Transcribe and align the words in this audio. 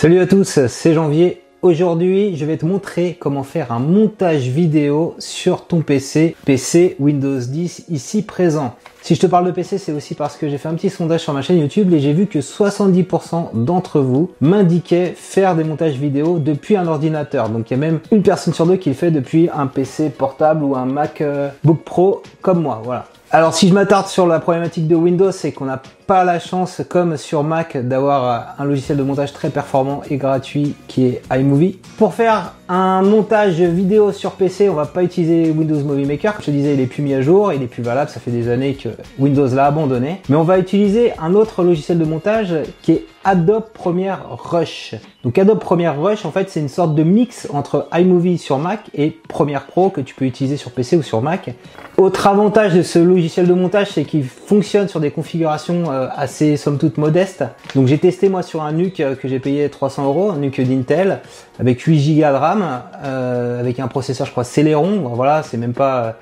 Salut 0.00 0.18
à 0.20 0.26
tous, 0.26 0.66
c'est 0.66 0.94
Janvier. 0.94 1.42
Aujourd'hui, 1.60 2.34
je 2.34 2.46
vais 2.46 2.56
te 2.56 2.64
montrer 2.64 3.18
comment 3.20 3.42
faire 3.42 3.70
un 3.70 3.80
montage 3.80 4.48
vidéo 4.48 5.14
sur 5.18 5.66
ton 5.66 5.82
PC, 5.82 6.36
PC 6.46 6.96
Windows 6.98 7.36
10 7.36 7.84
ici 7.90 8.22
présent. 8.22 8.76
Si 9.02 9.14
je 9.14 9.20
te 9.20 9.26
parle 9.26 9.44
de 9.44 9.50
PC, 9.50 9.76
c'est 9.76 9.92
aussi 9.92 10.14
parce 10.14 10.38
que 10.38 10.48
j'ai 10.48 10.56
fait 10.56 10.68
un 10.68 10.74
petit 10.74 10.88
sondage 10.88 11.20
sur 11.20 11.34
ma 11.34 11.42
chaîne 11.42 11.58
YouTube 11.58 11.92
et 11.92 12.00
j'ai 12.00 12.14
vu 12.14 12.28
que 12.28 12.38
70% 12.38 13.62
d'entre 13.62 14.00
vous 14.00 14.30
m'indiquaient 14.40 15.12
faire 15.14 15.54
des 15.54 15.64
montages 15.64 15.98
vidéo 15.98 16.38
depuis 16.38 16.78
un 16.78 16.86
ordinateur. 16.86 17.50
Donc 17.50 17.70
il 17.70 17.74
y 17.74 17.76
a 17.76 17.80
même 17.80 18.00
une 18.10 18.22
personne 18.22 18.54
sur 18.54 18.64
deux 18.64 18.76
qui 18.76 18.88
le 18.88 18.94
fait 18.94 19.10
depuis 19.10 19.50
un 19.54 19.66
PC 19.66 20.08
portable 20.08 20.64
ou 20.64 20.76
un 20.76 20.86
MacBook 20.86 21.84
Pro 21.84 22.22
comme 22.40 22.62
moi. 22.62 22.80
Voilà. 22.82 23.04
Alors 23.32 23.52
si 23.54 23.68
je 23.68 23.74
m'attarde 23.74 24.06
sur 24.06 24.26
la 24.26 24.40
problématique 24.40 24.88
de 24.88 24.96
Windows, 24.96 25.30
c'est 25.30 25.52
qu'on 25.52 25.66
n'a 25.66 25.80
pas 26.10 26.24
la 26.24 26.40
chance, 26.40 26.82
comme 26.88 27.16
sur 27.16 27.44
Mac, 27.44 27.76
d'avoir 27.76 28.56
un 28.58 28.64
logiciel 28.64 28.98
de 28.98 29.04
montage 29.04 29.32
très 29.32 29.48
performant 29.48 30.02
et 30.10 30.16
gratuit 30.16 30.74
qui 30.88 31.06
est 31.06 31.22
iMovie. 31.30 31.78
Pour 31.98 32.14
faire 32.14 32.54
un 32.68 33.02
montage 33.02 33.60
vidéo 33.60 34.10
sur 34.10 34.32
PC, 34.32 34.68
on 34.68 34.74
va 34.74 34.86
pas 34.86 35.04
utiliser 35.04 35.52
Windows 35.52 35.78
Movie 35.84 36.06
Maker. 36.06 36.34
Je 36.40 36.46
te 36.46 36.50
disais, 36.50 36.74
il 36.74 36.80
est 36.80 36.86
plus 36.86 37.02
mis 37.02 37.14
à 37.14 37.22
jour, 37.22 37.52
il 37.52 37.62
est 37.62 37.68
plus 37.68 37.84
valable, 37.84 38.10
ça 38.10 38.18
fait 38.18 38.32
des 38.32 38.48
années 38.48 38.74
que 38.74 38.88
Windows 39.20 39.46
l'a 39.54 39.66
abandonné. 39.66 40.20
Mais 40.28 40.34
on 40.34 40.42
va 40.42 40.58
utiliser 40.58 41.12
un 41.20 41.34
autre 41.34 41.62
logiciel 41.62 41.98
de 41.98 42.04
montage 42.04 42.54
qui 42.82 42.90
est 42.92 43.06
Adobe 43.22 43.66
Premiere 43.74 44.20
Rush. 44.30 44.94
Donc 45.24 45.38
Adobe 45.38 45.58
Premiere 45.58 46.00
Rush, 46.00 46.24
en 46.24 46.30
fait, 46.30 46.48
c'est 46.48 46.60
une 46.60 46.68
sorte 46.68 46.94
de 46.94 47.02
mix 47.02 47.48
entre 47.52 47.86
iMovie 47.92 48.38
sur 48.38 48.58
Mac 48.58 48.90
et 48.94 49.10
Premiere 49.28 49.66
Pro 49.66 49.90
que 49.90 50.00
tu 50.00 50.14
peux 50.14 50.24
utiliser 50.24 50.56
sur 50.56 50.70
PC 50.70 50.96
ou 50.96 51.02
sur 51.02 51.20
Mac. 51.20 51.54
Autre 51.98 52.26
avantage 52.26 52.74
de 52.74 52.82
ce 52.82 52.98
logiciel 52.98 53.46
de 53.46 53.52
montage, 53.52 53.88
c'est 53.90 54.04
qu'il 54.04 54.24
fonctionne 54.24 54.88
sur 54.88 55.00
des 55.00 55.10
configurations 55.10 55.90
euh, 55.90 55.99
assez, 56.14 56.56
somme 56.56 56.78
toute, 56.78 56.98
modestes. 56.98 57.44
Donc 57.74 57.86
j'ai 57.86 57.98
testé 57.98 58.28
moi 58.28 58.42
sur 58.42 58.62
un 58.62 58.72
NUC 58.72 59.00
euh, 59.00 59.14
que 59.14 59.28
j'ai 59.28 59.38
payé 59.38 59.68
300 59.68 60.06
euros, 60.06 60.30
un 60.30 60.38
NUC 60.38 60.60
d'Intel, 60.60 61.20
avec 61.58 61.80
8 61.80 62.16
Go 62.16 62.20
de 62.20 62.34
RAM, 62.34 62.82
euh, 63.04 63.60
avec 63.60 63.80
un 63.80 63.88
processeur, 63.88 64.26
je 64.26 64.32
crois, 64.32 64.44
Celeron. 64.44 65.10
Voilà, 65.14 65.42
c'est 65.42 65.56
même 65.56 65.72
pas 65.72 66.16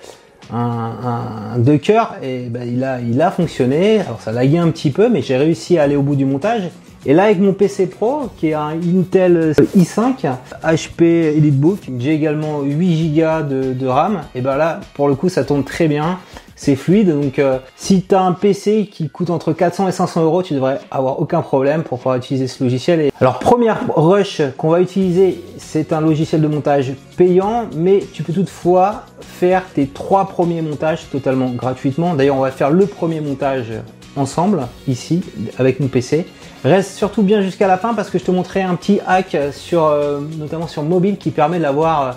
un, 0.52 1.54
un, 1.54 1.58
deux 1.58 1.78
cœurs 1.78 2.14
et 2.22 2.48
ben, 2.48 2.62
il 2.66 2.82
a 2.84 3.00
il 3.00 3.20
a 3.20 3.30
fonctionné. 3.30 4.00
Alors 4.00 4.20
ça 4.20 4.32
laguait 4.32 4.58
un 4.58 4.70
petit 4.70 4.90
peu, 4.90 5.08
mais 5.08 5.22
j'ai 5.22 5.36
réussi 5.36 5.78
à 5.78 5.82
aller 5.82 5.96
au 5.96 6.02
bout 6.02 6.16
du 6.16 6.24
montage. 6.24 6.70
Et 7.06 7.14
là, 7.14 7.24
avec 7.24 7.38
mon 7.38 7.52
PC 7.52 7.86
Pro, 7.86 8.28
qui 8.36 8.48
est 8.48 8.54
un 8.54 8.72
Intel 8.72 9.54
i5, 9.76 10.26
HP 10.62 11.02
EliteBook, 11.36 11.78
j'ai 11.98 12.12
également 12.12 12.62
8 12.62 13.14
Go 13.14 13.42
de, 13.48 13.86
RAM, 13.86 14.22
et 14.34 14.40
ben 14.40 14.56
là, 14.56 14.80
pour 14.94 15.08
le 15.08 15.14
coup, 15.14 15.28
ça 15.28 15.44
tourne 15.44 15.62
très 15.62 15.86
bien 15.86 16.18
c'est 16.58 16.76
fluide. 16.76 17.08
Donc 17.08 17.38
euh, 17.38 17.58
si 17.76 18.02
tu 18.02 18.14
as 18.14 18.20
un 18.20 18.32
PC 18.32 18.90
qui 18.92 19.08
coûte 19.08 19.30
entre 19.30 19.52
400 19.52 19.88
et 19.88 19.92
500 19.92 20.24
euros, 20.24 20.42
tu 20.42 20.52
devrais 20.54 20.80
avoir 20.90 21.20
aucun 21.20 21.40
problème 21.40 21.84
pour 21.84 21.98
pouvoir 21.98 22.16
utiliser 22.16 22.48
ce 22.48 22.62
logiciel. 22.62 23.10
Alors 23.20 23.38
première 23.38 23.78
rush 23.96 24.42
qu'on 24.58 24.68
va 24.68 24.80
utiliser, 24.80 25.42
c'est 25.56 25.92
un 25.92 26.00
logiciel 26.00 26.42
de 26.42 26.48
montage 26.48 26.92
payant, 27.16 27.66
mais 27.74 28.00
tu 28.12 28.22
peux 28.22 28.32
toutefois 28.32 29.04
faire 29.20 29.62
tes 29.72 29.86
trois 29.86 30.26
premiers 30.26 30.60
montages 30.60 31.08
totalement 31.10 31.50
gratuitement. 31.50 32.14
D'ailleurs, 32.14 32.36
on 32.36 32.40
va 32.40 32.50
faire 32.50 32.70
le 32.70 32.86
premier 32.86 33.20
montage 33.20 33.72
ensemble 34.16 34.66
ici 34.88 35.22
avec 35.58 35.78
mon 35.78 35.86
PC. 35.86 36.26
Reste 36.64 36.96
surtout 36.96 37.22
bien 37.22 37.40
jusqu'à 37.40 37.68
la 37.68 37.78
fin 37.78 37.94
parce 37.94 38.10
que 38.10 38.18
je 38.18 38.24
te 38.24 38.32
montrerai 38.32 38.62
un 38.62 38.74
petit 38.74 38.98
hack 39.06 39.36
sur, 39.52 39.84
euh, 39.84 40.18
notamment 40.38 40.66
sur 40.66 40.82
mobile 40.82 41.16
qui 41.16 41.30
permet 41.30 41.60
d'avoir 41.60 42.02
euh, 42.02 42.12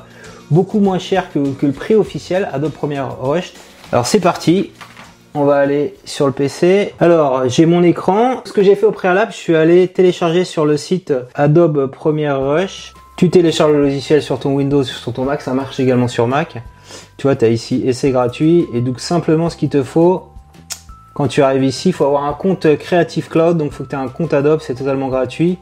beaucoup 0.50 0.80
moins 0.80 0.98
cher 0.98 1.32
que, 1.32 1.40
le 1.40 1.72
prix 1.72 1.94
officiel 1.94 2.50
Adobe 2.52 2.72
Premiere 2.72 3.18
Rush. 3.22 3.54
Alors 3.92 4.06
c'est 4.06 4.22
parti, 4.22 4.72
on 5.34 5.44
va 5.44 5.56
aller 5.56 5.96
sur 6.06 6.26
le 6.26 6.32
PC. 6.32 6.94
Alors 7.02 7.50
j'ai 7.50 7.66
mon 7.66 7.84
écran. 7.84 8.42
Ce 8.46 8.54
que 8.54 8.64
j'ai 8.64 8.76
fait 8.76 8.86
au 8.86 8.94
préalable, 8.94 9.34
je 9.34 9.38
suis 9.38 9.56
allé 9.56 9.90
télécharger 9.90 10.46
sur 10.46 10.66
le 10.66 10.78
site 10.78 11.14
Adobe 11.36 11.92
Premiere 11.92 12.40
Rush. 12.40 12.94
Tu 13.18 13.30
télécharges 13.30 13.74
le 13.74 13.82
logiciel 13.82 14.22
sur 14.22 14.40
ton 14.40 14.54
Windows, 14.56 14.84
sur 14.84 15.12
ton 15.12 15.26
Mac, 15.26 15.42
ça 15.42 15.54
marche 15.54 15.78
également 15.82 16.08
sur 16.08 16.26
Mac. 16.26 16.64
Tu 17.18 17.28
vois, 17.28 17.36
tu 17.36 17.44
as 17.44 17.50
ici 17.50 17.84
essai 17.86 18.12
gratuit 18.12 18.66
et 18.74 18.80
donc 18.80 19.02
simplement 19.02 19.50
ce 19.50 19.58
qu'il 19.58 19.70
te 19.70 19.84
faut, 19.84 20.30
quand 21.14 21.28
tu 21.28 21.42
arrives 21.42 21.66
ici, 21.66 21.90
il 21.90 21.94
faut 21.94 22.06
avoir 22.06 22.24
un 22.24 22.34
compte 22.34 22.78
Creative 22.78 23.28
Cloud, 23.28 23.58
donc 23.58 23.72
il 23.72 23.74
faut 23.74 23.84
que 23.84 23.90
tu 23.90 23.96
aies 23.96 24.00
un 24.00 24.08
compte 24.08 24.34
Adobe, 24.34 24.62
c'est 24.62 24.76
totalement 24.76 25.10
gratuit. 25.10 25.58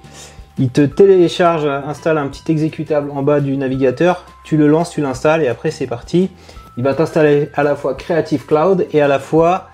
Il 0.59 0.69
te 0.69 0.81
télécharge, 0.81 1.65
installe 1.65 2.19
un 2.19 2.27
petit 2.27 2.51
exécutable 2.51 3.09
en 3.09 3.23
bas 3.23 3.39
du 3.39 3.57
navigateur, 3.57 4.25
tu 4.43 4.55
le 4.55 4.67
lances, 4.67 4.91
tu 4.91 5.01
l'installes 5.01 5.41
et 5.41 5.47
après 5.47 5.71
c'est 5.71 5.87
parti. 5.87 6.29
Il 6.79 6.85
va 6.85 6.93
t'installer 6.93 7.49
à 7.55 7.63
la 7.63 7.75
fois 7.75 7.93
Creative 7.93 8.45
Cloud 8.45 8.87
et 8.93 9.01
à 9.01 9.09
la 9.09 9.19
fois 9.19 9.67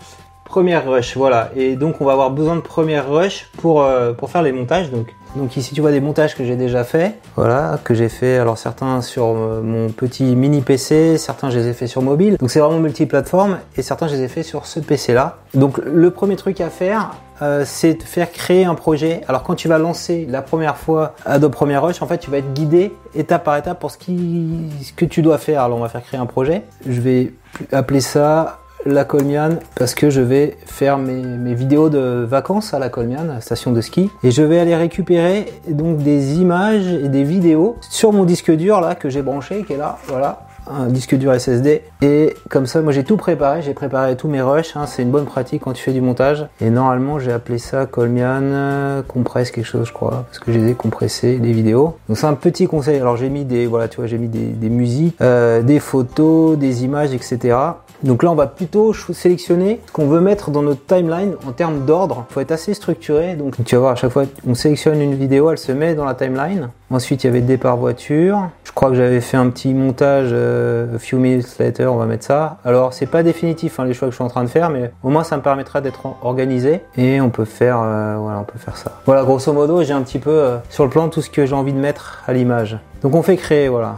Premiere 0.46 0.90
Rush. 0.90 1.18
Voilà, 1.18 1.52
et 1.56 1.76
donc 1.76 2.00
on 2.00 2.06
va 2.06 2.14
avoir 2.14 2.32
besoin 2.32 2.56
de 2.56 2.62
Premiere 2.62 3.10
Rush 3.10 3.50
pour, 3.58 3.82
euh, 3.82 4.14
pour 4.14 4.30
faire 4.30 4.42
les 4.42 4.52
montages. 4.52 4.90
Donc 4.92 5.08
donc 5.36 5.58
ici 5.58 5.74
tu 5.76 5.82
vois 5.82 5.92
des 5.92 6.00
montages 6.00 6.36
que 6.36 6.46
j'ai 6.46 6.56
déjà 6.56 6.86
fait, 6.86 7.20
voilà, 7.36 7.78
que 7.84 7.94
j'ai 7.94 8.08
fait 8.08 8.38
alors 8.38 8.58
certains 8.58 9.02
sur 9.02 9.26
euh, 9.26 9.62
mon 9.62 9.90
petit 9.90 10.24
mini 10.36 10.62
PC, 10.62 11.18
certains 11.18 11.50
je 11.50 11.60
les 11.60 11.68
ai 11.68 11.74
fait 11.74 11.88
sur 11.88 12.02
mobile. 12.02 12.38
Donc 12.38 12.50
c'est 12.50 12.60
vraiment 12.60 12.80
multiplateforme 12.80 13.58
et 13.76 13.82
certains 13.82 14.08
je 14.08 14.16
les 14.16 14.24
ai 14.24 14.28
fait 14.30 14.44
sur 14.44 14.66
ce 14.66 14.80
PC 14.80 15.14
là. 15.14 15.40
Donc 15.54 15.78
le 15.80 16.10
premier 16.12 16.38
truc 16.38 16.62
à 16.62 16.70
faire 16.70 17.12
euh, 17.42 17.64
c'est 17.66 17.96
de 17.96 18.04
faire 18.04 18.32
créer 18.32 18.64
un 18.64 18.76
projet. 18.76 19.22
Alors 19.28 19.44
quand 19.44 19.56
tu 19.56 19.68
vas 19.68 19.78
lancer 19.78 20.26
la 20.30 20.42
première 20.42 20.78
fois 20.78 21.16
Adobe 21.26 21.52
Premiere 21.52 21.84
Rush, 21.84 22.02
en 22.02 22.08
fait 22.08 22.20
tu 22.20 22.32
vas 22.32 22.38
être 22.38 22.54
guidé 22.54 22.94
étape 23.14 23.44
par 23.44 23.58
étape 23.58 23.80
pour 23.80 23.92
ce, 23.92 23.98
qui, 23.98 24.70
ce 24.84 24.94
que 24.94 25.04
tu 25.04 25.22
dois 25.22 25.38
faire. 25.38 25.62
Alors 25.64 25.78
on 25.78 25.82
va 25.82 25.90
faire 25.90 26.04
créer 26.04 26.20
un 26.20 26.28
projet. 26.28 26.64
Je 26.88 27.02
vais 27.02 27.34
appeler 27.74 28.00
ça 28.00 28.60
la 28.86 29.04
Colmiane 29.04 29.60
parce 29.76 29.96
que 29.96 30.10
je 30.10 30.22
vais 30.22 30.58
faire 30.66 30.98
mes, 30.98 31.54
vidéos 31.54 31.90
de 31.90 32.26
vacances 32.28 32.74
à 32.74 32.80
la 32.80 32.90
Colmiane, 32.90 33.40
station 33.42 33.72
de 33.72 33.82
ski, 33.82 34.10
et 34.24 34.32
je 34.32 34.44
vais 34.44 34.60
aller 34.60 34.76
récupérer 34.76 35.46
donc 35.68 35.98
des 35.98 36.36
images 36.36 36.88
et 36.88 37.10
des 37.10 37.24
vidéos 37.24 37.78
sur 37.90 38.14
mon 38.14 38.26
disque 38.26 38.52
dur 38.52 38.82
là 38.82 38.96
que 38.96 39.10
j'ai 39.10 39.22
branché, 39.22 39.64
qui 39.64 39.74
est 39.74 39.78
là, 39.78 39.98
voilà, 40.08 40.46
un 40.68 40.88
disque 40.88 41.16
dur 41.16 41.40
SSD 41.40 41.84
et 42.02 42.34
comme 42.50 42.66
ça 42.66 42.82
moi 42.82 42.92
j'ai 42.92 43.04
tout 43.04 43.18
préparé. 43.18 43.62
J'ai 43.62 43.74
préparé 43.74 44.16
tous 44.16 44.28
mes 44.28 44.42
rushs 44.42 44.76
hein. 44.76 44.86
c'est 44.88 45.04
une 45.04 45.12
bonne 45.12 45.26
pratique 45.26 45.62
quand 45.64 45.74
tu 45.74 45.84
fais 45.84 45.94
du 45.94 46.02
montage. 46.02 46.48
Et 46.62 46.70
normalement 46.70 47.20
j'ai 47.20 47.32
appelé 47.32 47.58
ça 47.58 47.86
Colmian 47.86 48.42
euh, 48.42 49.02
compresse 49.04 49.52
quelque 49.52 49.66
chose 49.66 49.88
je 49.88 49.94
crois 49.94 50.26
parce 50.28 50.40
que 50.40 50.52
j'ai 50.52 50.74
compressé 50.74 51.38
les 51.38 51.52
vidéos. 51.52 51.98
Donc 52.08 52.18
c'est 52.18 52.28
un 52.28 52.34
petit 52.34 52.68
conseil. 52.68 53.00
Alors 53.00 53.18
j'ai 53.18 53.30
mis 53.30 53.46
des 53.46 53.68
voilà 53.68 53.88
tu 53.88 53.98
vois 53.98 54.08
j'ai 54.08 54.18
mis 54.18 54.28
des, 54.28 54.70
musiques 54.70 55.16
euh, 55.22 55.62
des 55.62 55.80
photos 55.80 56.58
des 56.58 56.84
images 56.84 57.14
etc 57.14 57.58
donc 58.06 58.22
là, 58.22 58.32
on 58.32 58.36
va 58.36 58.46
plutôt 58.46 58.94
sélectionner 58.94 59.82
ce 59.88 59.92
qu'on 59.92 60.06
veut 60.06 60.20
mettre 60.20 60.52
dans 60.52 60.62
notre 60.62 60.86
timeline 60.86 61.34
en 61.48 61.52
termes 61.52 61.86
d'ordre. 61.86 62.26
Il 62.30 62.34
faut 62.34 62.40
être 62.40 62.52
assez 62.52 62.76
structuré. 62.76 63.34
Donc 63.34 63.56
tu 63.66 63.76
vas 63.76 63.82
voir, 63.82 63.92
à 63.94 63.96
chaque 63.96 64.12
fois, 64.12 64.26
on 64.48 64.54
sélectionne 64.54 65.02
une 65.02 65.16
vidéo, 65.16 65.50
elle 65.50 65.58
se 65.58 65.72
met 65.72 65.96
dans 65.96 66.06
la 66.06 66.14
timeline. 66.14 66.70
Ensuite, 66.92 67.24
il 67.24 67.28
y 67.28 67.30
avait 67.32 67.42
départ 67.42 67.78
voiture. 67.78 68.50
Je 68.64 68.72
crois 68.72 68.90
que 68.90 68.96
j'avais 68.96 69.22
fait 69.22 69.38
un 69.38 69.50
petit 69.50 69.74
montage 69.74 70.30
euh, 70.32 70.96
a 70.96 71.00
few 71.00 71.18
minutes 71.18 71.58
later, 71.58 71.88
on 71.88 71.96
va 71.96 72.06
mettre 72.06 72.26
ça. 72.26 72.58
Alors, 72.64 72.94
c'est 72.94 73.08
pas 73.08 73.24
définitif 73.24 73.80
hein, 73.80 73.86
les 73.86 73.96
choix 73.96 74.08
que 74.08 74.12
je 74.12 74.18
suis 74.18 74.24
en 74.24 74.28
train 74.28 74.44
de 74.44 74.50
faire, 74.50 74.70
mais 74.70 74.92
au 75.02 75.10
moins 75.10 75.24
ça 75.24 75.36
me 75.38 75.42
permettra 75.42 75.82
d'être 75.82 76.06
organisé 76.22 76.82
et 76.98 77.20
on 77.22 77.32
peut 77.32 77.46
faire, 77.46 77.80
euh, 77.82 78.18
on 78.18 78.44
peut 78.44 78.60
faire 78.60 78.78
ça. 78.78 78.92
Voilà, 79.06 79.24
grosso 79.24 79.52
modo, 79.52 79.82
j'ai 79.82 79.94
un 79.94 80.04
petit 80.04 80.20
peu 80.20 80.30
euh, 80.30 80.58
sur 80.70 80.84
le 80.84 80.92
plan 80.92 81.10
tout 81.10 81.22
ce 81.22 81.30
que 81.32 81.48
j'ai 81.48 81.56
envie 81.56 81.74
de 81.74 81.80
mettre 81.80 82.22
à 82.28 82.34
l'image. 82.34 82.78
Donc 83.02 83.16
on 83.16 83.24
fait 83.24 83.38
créer, 83.38 83.68
voilà. 83.68 83.96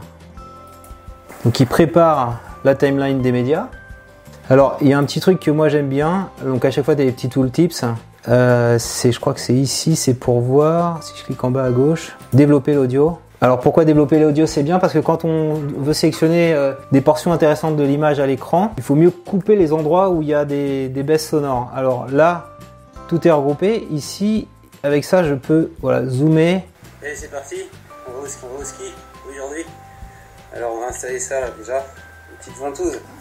Donc 1.43 1.59
il 1.59 1.67
prépare 1.67 2.39
la 2.63 2.75
timeline 2.75 3.21
des 3.21 3.31
médias. 3.31 3.67
Alors, 4.49 4.77
il 4.81 4.87
y 4.87 4.93
a 4.93 4.97
un 4.97 5.03
petit 5.03 5.19
truc 5.19 5.39
que 5.39 5.51
moi 5.51 5.67
j'aime 5.67 5.89
bien. 5.89 6.29
Donc, 6.43 6.63
à 6.63 6.71
chaque 6.71 6.85
fois, 6.85 6.95
des 6.95 7.11
petits 7.11 7.29
tooltips. 7.29 7.83
Euh, 8.29 8.77
c'est, 8.79 9.11
je 9.11 9.19
crois 9.19 9.33
que 9.33 9.39
c'est 9.39 9.53
ici, 9.53 9.95
c'est 9.95 10.13
pour 10.13 10.41
voir, 10.41 11.01
si 11.01 11.13
je 11.17 11.23
clique 11.23 11.43
en 11.43 11.51
bas 11.51 11.63
à 11.63 11.71
gauche, 11.71 12.15
développer 12.33 12.73
l'audio. 12.73 13.19
Alors 13.39 13.59
pourquoi 13.59 13.85
développer 13.85 14.19
l'audio 14.19 14.47
C'est 14.47 14.63
bien 14.63 14.79
parce 14.79 14.93
que 14.93 14.99
quand 14.99 15.23
on 15.23 15.53
veut 15.53 15.93
sélectionner 15.93 16.53
euh, 16.53 16.73
des 16.91 17.01
portions 17.01 17.31
intéressantes 17.31 17.77
de 17.77 17.83
l'image 17.83 18.19
à 18.19 18.25
l'écran, 18.25 18.73
il 18.77 18.83
faut 18.83 18.95
mieux 18.95 19.11
couper 19.11 19.55
les 19.55 19.71
endroits 19.71 20.09
où 20.09 20.23
il 20.23 20.27
y 20.27 20.33
a 20.33 20.43
des, 20.43 20.89
des 20.89 21.03
baisses 21.03 21.29
sonores. 21.29 21.71
Alors 21.73 22.07
là, 22.11 22.47
tout 23.07 23.25
est 23.27 23.31
regroupé. 23.31 23.87
Ici, 23.91 24.47
avec 24.83 25.05
ça, 25.05 25.23
je 25.23 25.35
peux 25.35 25.71
voilà, 25.81 26.05
zoomer. 26.07 26.65
Et 27.03 27.15
c'est 27.15 27.31
parti, 27.31 27.57
on 28.09 28.11
va 28.11 28.25
au 28.25 28.27
ski, 28.27 28.45
ski 28.63 28.83
aujourd'hui. 29.29 29.65
Alors 30.53 30.73
on 30.75 30.81
va 30.81 30.87
installer 30.87 31.19
ça 31.19 31.39
là 31.39 31.47
déjà, 31.57 31.85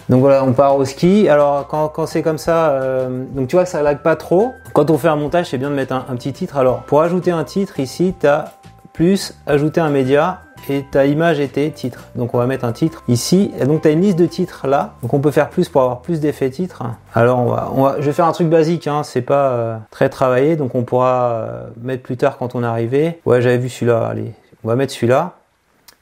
Donc 0.08 0.20
voilà, 0.20 0.44
on 0.44 0.52
part 0.52 0.76
au 0.76 0.84
ski. 0.84 1.28
Alors 1.28 1.66
quand, 1.66 2.06
c'est 2.06 2.22
comme 2.22 2.38
ça, 2.38 2.70
euh, 2.70 3.24
donc 3.32 3.48
tu 3.48 3.56
vois 3.56 3.64
que 3.64 3.70
ça 3.70 3.82
lag 3.82 3.98
pas 3.98 4.16
trop. 4.16 4.52
Quand 4.72 4.90
on 4.90 4.98
fait 4.98 5.08
un 5.08 5.16
montage, 5.16 5.50
c'est 5.50 5.58
bien 5.58 5.70
de 5.70 5.74
mettre 5.74 5.94
un, 5.94 6.16
petit 6.16 6.32
titre. 6.32 6.56
Alors 6.56 6.82
pour 6.82 7.02
ajouter 7.02 7.30
un 7.30 7.44
titre 7.44 7.80
ici, 7.80 8.14
tu 8.18 8.26
as 8.26 8.52
plus 8.92 9.34
ajouter 9.46 9.80
un 9.80 9.90
média 9.90 10.40
et 10.68 10.84
ta 10.84 11.06
image 11.06 11.38
était 11.38 11.70
titre. 11.70 12.04
Donc 12.14 12.34
on 12.34 12.38
va 12.38 12.46
mettre 12.46 12.64
un 12.64 12.72
titre 12.72 13.02
ici. 13.08 13.52
Et 13.60 13.66
donc 13.66 13.82
tu 13.82 13.88
as 13.88 13.90
une 13.90 14.00
liste 14.00 14.18
de 14.18 14.26
titres 14.26 14.66
là. 14.66 14.94
Donc 15.02 15.12
on 15.14 15.20
peut 15.20 15.30
faire 15.30 15.50
plus 15.50 15.68
pour 15.68 15.82
avoir 15.82 16.00
plus 16.00 16.20
d'effets 16.20 16.50
titres. 16.50 16.82
Alors 17.14 17.38
on 17.38 17.82
va, 17.82 17.96
je 17.98 18.06
vais 18.06 18.12
faire 18.12 18.26
un 18.26 18.32
truc 18.32 18.48
basique, 18.48 18.86
hein, 18.86 19.02
c'est 19.02 19.22
pas 19.22 19.50
euh, 19.50 19.76
très 19.90 20.08
travaillé. 20.08 20.56
Donc 20.56 20.74
on 20.74 20.82
pourra 20.82 21.30
euh, 21.30 21.66
mettre 21.80 22.02
plus 22.02 22.16
tard 22.16 22.38
quand 22.38 22.54
on 22.54 22.62
est 22.62 22.66
arrivé. 22.66 23.20
Ouais, 23.26 23.42
j'avais 23.42 23.58
vu 23.58 23.68
celui-là. 23.68 24.06
Allez, 24.06 24.34
on 24.64 24.68
va 24.68 24.76
mettre 24.76 24.92
celui-là. 24.92 25.34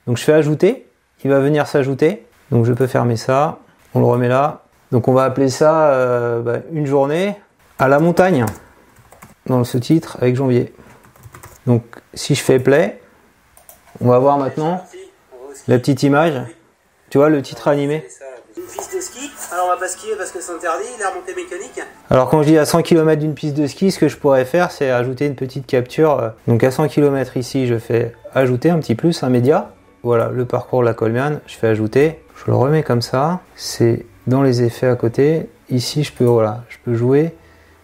Donc 0.06 0.18
je 0.18 0.24
fais 0.24 0.32
ajouter. 0.32 0.86
Il 1.24 1.30
va 1.30 1.40
venir 1.40 1.66
s'ajouter. 1.66 2.26
Donc 2.54 2.64
je 2.66 2.72
peux 2.72 2.86
fermer 2.86 3.16
ça. 3.16 3.58
On 3.94 3.98
le 3.98 4.06
remet 4.06 4.28
là. 4.28 4.62
Donc 4.92 5.08
on 5.08 5.12
va 5.12 5.24
appeler 5.24 5.50
ça 5.50 5.88
euh, 5.88 6.40
bah, 6.40 6.58
une 6.72 6.86
journée 6.86 7.36
à 7.80 7.88
la 7.88 7.98
montagne 7.98 8.46
dans 9.46 9.64
ce 9.64 9.76
titre 9.76 10.16
avec 10.20 10.36
janvier. 10.36 10.72
Donc 11.66 11.82
si 12.14 12.36
je 12.36 12.42
fais 12.42 12.60
play, 12.60 13.00
on 14.00 14.08
va 14.08 14.20
voir 14.20 14.38
maintenant 14.38 14.84
la 15.66 15.78
petite 15.78 16.04
image. 16.04 16.40
Tu 17.10 17.18
vois 17.18 17.28
le 17.28 17.42
titre 17.42 17.66
animé 17.66 18.06
Une 18.56 18.62
piste 18.62 18.94
de 18.94 19.00
ski. 19.00 19.30
Alors 19.52 19.66
on 19.66 19.70
va 19.70 19.76
pas 19.76 19.88
skier 19.88 20.14
parce 20.16 20.30
que 20.30 20.40
c'est 20.40 20.52
interdit, 20.52 20.86
la 21.00 21.08
remontée 21.10 21.34
mécanique. 21.34 21.80
Alors 22.08 22.30
quand 22.30 22.42
je 22.42 22.48
dis 22.48 22.58
à 22.58 22.64
100 22.64 22.82
km 22.82 23.20
d'une 23.20 23.34
piste 23.34 23.56
de 23.56 23.66
ski, 23.66 23.90
ce 23.90 23.98
que 23.98 24.06
je 24.06 24.16
pourrais 24.16 24.44
faire, 24.44 24.70
c'est 24.70 24.92
ajouter 24.92 25.26
une 25.26 25.34
petite 25.34 25.66
capture. 25.66 26.20
euh, 26.20 26.28
Donc 26.46 26.62
à 26.62 26.70
100 26.70 26.86
km 26.86 27.36
ici, 27.36 27.66
je 27.66 27.78
fais 27.78 28.14
ajouter 28.32 28.70
un 28.70 28.78
petit 28.78 28.94
plus, 28.94 29.24
un 29.24 29.28
média. 29.28 29.72
Voilà, 30.04 30.28
le 30.28 30.44
parcours 30.44 30.80
de 30.82 30.84
la 30.86 30.94
Colmiane, 30.94 31.40
je 31.46 31.56
fais 31.56 31.66
ajouter. 31.66 32.20
Je 32.36 32.50
le 32.50 32.54
remets 32.56 32.82
comme 32.82 33.02
ça. 33.02 33.40
C'est 33.56 34.04
dans 34.26 34.42
les 34.42 34.62
effets 34.62 34.86
à 34.86 34.96
côté. 34.96 35.48
Ici, 35.70 36.04
je 36.04 36.12
peux, 36.12 36.24
voilà, 36.26 36.62
je 36.68 36.76
peux 36.84 36.94
jouer 36.94 37.34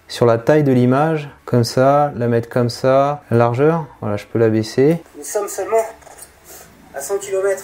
sur 0.07 0.27
la 0.27 0.37
taille 0.39 0.63
de 0.65 0.73
l'image, 0.73 1.31
comme 1.47 1.65
ça, 1.65 2.13
la 2.17 2.27
mettre 2.29 2.49
comme 2.49 2.69
ça, 2.69 3.23
la 3.31 3.37
largeur, 3.39 3.87
voilà, 4.01 4.17
je 4.17 4.27
peux 4.27 4.39
la 4.41 4.49
baisser. 4.51 4.99
Nous 5.17 5.23
sommes 5.25 5.49
seulement 5.49 5.77
à 6.95 7.01
100 7.01 7.19
km. 7.19 7.63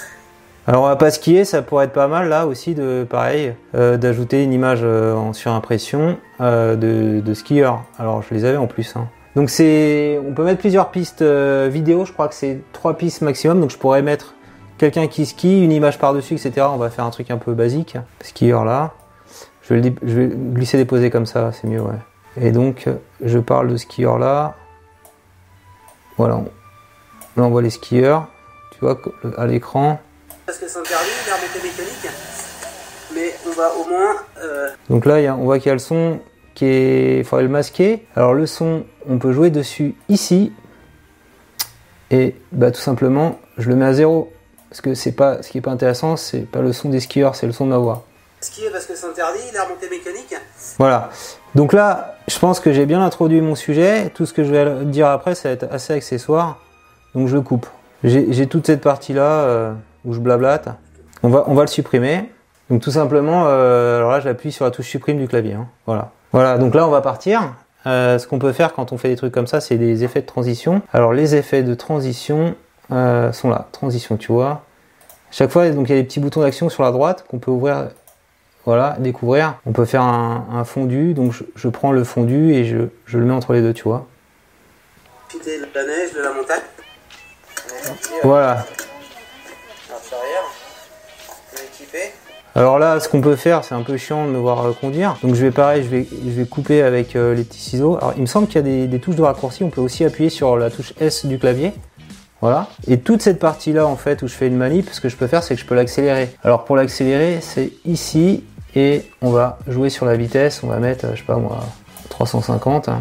Alors 0.69 0.85
on 0.85 0.87
va 0.87 0.97
pas 0.97 1.11
skier, 1.11 1.45
ça 1.45 1.61
pourrait 1.63 1.85
être 1.87 1.93
pas 1.93 2.09
mal 2.09 2.29
là 2.29 2.47
aussi 2.47 2.75
de 2.75 3.05
pareil 3.09 3.55
euh, 3.75 3.97
d'ajouter 3.97 4.43
une 4.43 4.53
image 4.53 4.81
euh, 4.83 5.13
en 5.15 5.33
surimpression 5.33 6.19
euh, 6.41 6.77
de, 6.77 7.21
de 7.21 7.35
skieurs. 7.35 7.83
Alors 7.99 8.23
je 8.23 8.33
les 8.35 8.45
avais 8.45 8.57
en 8.57 8.67
plus. 8.69 8.95
hein. 8.97 9.09
Donc 9.35 9.51
c'est, 9.51 10.19
on 10.27 10.33
peut 10.33 10.45
mettre 10.45 10.61
plusieurs 10.61 10.91
pistes 10.91 11.23
vidéo. 11.23 12.05
Je 12.05 12.13
crois 12.13 12.29
que 12.29 12.35
c'est 12.35 12.61
trois 12.73 12.97
pistes 12.97 13.23
maximum. 13.23 13.61
Donc 13.61 13.71
je 13.71 13.77
pourrais 13.77 14.03
mettre 14.03 14.36
quelqu'un 14.79 15.07
qui 15.09 15.27
skie, 15.27 15.63
une 15.63 15.73
image 15.73 15.99
par 15.99 16.13
dessus, 16.15 16.35
etc. 16.35 16.67
On 16.71 16.77
va 16.77 16.91
faire 16.91 17.05
un 17.05 17.11
truc 17.11 17.31
un 17.31 17.39
peu 17.39 17.53
basique. 17.55 17.97
Skieur 18.21 18.65
là. 18.65 18.95
Je 19.63 19.75
vais, 19.75 19.81
le 19.81 19.91
dé- 19.91 19.97
je 20.03 20.15
vais 20.21 20.29
glisser 20.29 20.77
déposer 20.77 21.11
comme 21.11 21.27
ça, 21.27 21.51
c'est 21.53 21.67
mieux 21.67 21.81
ouais. 21.81 21.99
Et 22.41 22.53
donc 22.53 22.89
je 23.25 23.39
parle 23.39 23.69
de 23.69 23.77
skieur 23.77 24.19
là. 24.19 24.55
Voilà. 26.17 26.35
Là 27.37 27.43
on 27.45 27.51
voit 27.51 27.63
les 27.63 27.71
skieurs. 27.71 28.29
Tu 28.73 28.79
vois 28.81 28.99
à 29.39 29.47
l'écran. 29.47 29.99
Parce 30.45 30.59
que 30.59 30.69
c'est 30.69 30.79
interdit, 30.79 31.09
mécanique. 31.63 32.11
Mais 33.15 33.35
on 33.47 33.53
va 33.53 33.71
au 33.75 33.89
moins. 33.89 34.15
euh, 34.43 34.69
Donc 34.91 35.07
là, 35.07 35.35
on 35.35 35.45
voit 35.45 35.59
qu'il 35.59 35.69
y 35.69 35.71
a 35.71 35.75
le 35.75 35.79
son 35.79 36.21
qui 36.55 36.67
est. 36.67 37.19
Il 37.19 37.25
faudrait 37.25 37.45
le 37.45 37.49
masquer. 37.49 38.07
Alors 38.15 38.35
le 38.35 38.45
son, 38.47 38.85
on 39.09 39.19
peut 39.19 39.33
jouer 39.33 39.49
dessus 39.51 39.95
ici. 40.11 40.53
Et 42.11 42.37
bah, 42.53 42.71
tout 42.71 42.81
simplement, 42.81 43.39
je 43.59 43.69
le 43.71 43.77
mets 43.77 43.87
à 43.87 43.93
zéro. 43.95 44.31
Parce 44.71 44.81
que 44.81 44.95
c'est 44.95 45.13
pas, 45.13 45.43
ce 45.43 45.51
qui 45.51 45.59
est 45.59 45.63
pas 45.63 45.71
intéressant, 45.71 46.17
c'est 46.17 46.41
pas 46.41 46.61
le 46.61 46.73
son 46.73 46.89
des 46.89 47.01
skieurs, 47.01 47.35
c'est 47.37 47.47
le 47.47 47.53
son 47.53 47.65
de 47.67 47.71
ma 47.71 47.79
voix. 47.79 48.05
skier 48.41 48.69
parce 48.71 48.87
que 48.87 48.95
c'est 48.97 49.07
interdit, 49.07 49.41
la 49.55 49.65
remontée 49.65 49.89
mécanique. 49.89 50.35
Voilà. 50.79 51.11
Donc 51.55 51.73
là, 51.73 52.17
je 52.29 52.39
pense 52.39 52.61
que 52.61 52.73
j'ai 52.73 52.85
bien 52.87 53.03
introduit 53.03 53.41
mon 53.41 53.55
sujet. 53.55 54.11
Tout 54.15 54.27
ce 54.27 54.33
que 54.35 54.45
je 54.45 54.51
vais 54.51 54.85
dire 54.85 55.09
après, 55.09 55.35
ça 55.35 55.49
va 55.49 55.55
être 55.55 55.67
assez 55.71 55.93
accessoire. 55.95 56.59
Donc 57.15 57.29
je 57.29 57.39
coupe. 57.39 57.67
J'ai 58.05 58.47
toute 58.47 58.67
cette 58.67 58.83
partie-là 58.83 59.23
euh, 59.23 59.73
où 60.05 60.13
je 60.13 60.21
blablate. 60.21 60.69
On 61.23 61.29
va, 61.31 61.45
on 61.47 61.55
va 61.55 61.63
le 61.63 61.69
supprimer. 61.69 62.31
Donc 62.69 62.83
tout 62.83 62.91
simplement, 62.91 63.45
euh, 63.47 63.99
alors 63.99 64.11
là, 64.11 64.21
j'appuie 64.21 64.53
sur 64.53 64.65
la 64.65 64.71
touche 64.71 64.89
supprime 64.89 65.19
du 65.19 65.29
clavier. 65.29 65.55
hein. 65.55 65.69
Voilà. 65.87 66.11
Voilà. 66.33 66.59
Donc 66.59 66.75
là, 66.75 66.87
on 66.87 66.91
va 66.91 67.01
partir. 67.01 67.55
Euh, 67.87 68.19
ce 68.19 68.27
qu'on 68.27 68.41
peut 68.41 68.53
faire 68.53 68.75
quand 68.75 68.93
on 68.93 68.99
fait 68.99 69.09
des 69.09 69.17
trucs 69.17 69.33
comme 69.33 69.47
ça, 69.47 69.61
c'est 69.61 69.79
des 69.79 70.03
effets 70.03 70.21
de 70.21 70.27
transition. 70.27 70.83
Alors 70.93 71.13
les 71.13 71.37
effets 71.37 71.63
de 71.63 71.73
transition 71.75 72.57
euh, 72.93 73.33
sont 73.33 73.51
là. 73.51 73.69
Transition, 73.73 74.17
tu 74.17 74.33
vois. 74.33 74.63
Chaque 75.31 75.51
fois, 75.51 75.69
donc 75.71 75.89
il 75.89 75.95
y 75.95 75.99
a 75.99 76.01
des 76.01 76.07
petits 76.07 76.21
boutons 76.21 76.41
d'action 76.41 76.69
sur 76.69 76.83
la 76.83 76.91
droite 76.93 77.25
qu'on 77.29 77.39
peut 77.39 77.51
ouvrir 77.51 77.89
voilà, 78.65 78.97
découvrir. 78.99 79.55
On 79.65 79.73
peut 79.73 79.85
faire 79.85 80.03
un, 80.03 80.47
un 80.53 80.65
fondu, 80.65 81.15
donc 81.15 81.33
je, 81.33 81.45
je 81.55 81.69
prends 81.69 81.93
le 81.93 82.05
fondu 82.05 82.53
et 82.53 82.65
je, 82.65 82.79
je 83.07 83.19
le 83.19 83.25
mets 83.25 83.33
entre 83.33 83.53
les 83.53 83.61
deux, 83.61 83.73
tu 83.73 83.85
vois. 83.85 84.07
Profiter 85.29 85.59
de 85.59 85.67
la 85.75 85.85
neige, 85.85 86.13
de 86.15 86.21
la 86.21 86.33
montagne. 86.33 86.63
Voilà. 88.23 88.65
Alors 92.55 92.79
là, 92.79 93.01
ce 93.01 93.09
qu'on 93.11 93.21
peut 93.21 93.37
faire, 93.37 93.65
c'est 93.65 93.75
un 93.75 93.83
peu 93.83 93.99
chiant 93.99 94.25
de 94.25 94.31
me 94.31 94.39
voir 94.39 94.65
euh, 94.65 94.73
conduire. 94.73 95.19
Donc 95.23 95.35
je 95.35 95.45
vais 95.45 95.51
pareil, 95.51 95.83
je 95.85 95.89
vais, 95.89 96.07
je 96.11 96.31
vais 96.31 96.47
couper 96.47 96.83
avec 96.83 97.15
euh, 97.15 97.35
les 97.35 97.45
petits 97.45 97.61
ciseaux. 97.61 97.99
Alors 97.99 98.15
il 98.17 98.23
me 98.23 98.27
semble 98.27 98.47
qu'il 98.47 98.57
y 98.57 98.59
a 98.59 98.63
des, 98.63 98.87
des 98.87 98.99
touches 98.99 99.17
de 99.17 99.23
raccourci. 99.23 99.63
On 99.63 99.69
peut 99.69 99.83
aussi 99.83 100.05
appuyer 100.05 100.31
sur 100.31 100.57
la 100.57 100.71
touche 100.71 100.95
S 100.99 101.27
du 101.27 101.39
clavier. 101.39 101.75
Voilà. 102.41 102.69
Et 102.87 103.01
toute 103.01 103.23
cette 103.23 103.39
partie-là, 103.39 103.87
en 103.87 103.97
fait, 103.97 104.23
où 104.23 104.29
je 104.29 104.35
fais 104.35 104.47
une 104.47 104.57
manip, 104.57 104.91
ce 104.93 105.01
que 105.01 105.09
je 105.09 105.17
peux 105.17 105.27
faire, 105.27 105.43
c'est 105.43 105.55
que 105.55 105.61
je 105.61 105.67
peux 105.67 105.75
l'accélérer. 105.75 106.35
Alors 106.45 106.65
pour 106.65 106.77
l'accélérer, 106.77 107.39
c'est 107.41 107.73
ici 107.85 108.45
et 108.75 109.05
on 109.23 109.31
va 109.31 109.59
jouer 109.69 109.89
sur 109.89 110.05
la 110.05 110.17
vitesse. 110.17 110.61
On 110.63 110.69
va 110.69 110.79
mettre, 110.79 111.07
euh, 111.07 111.11
je 111.15 111.21
sais 111.21 111.27
pas 111.27 111.37
moi, 111.37 111.61
350. 112.11 112.89
hein. 112.89 112.99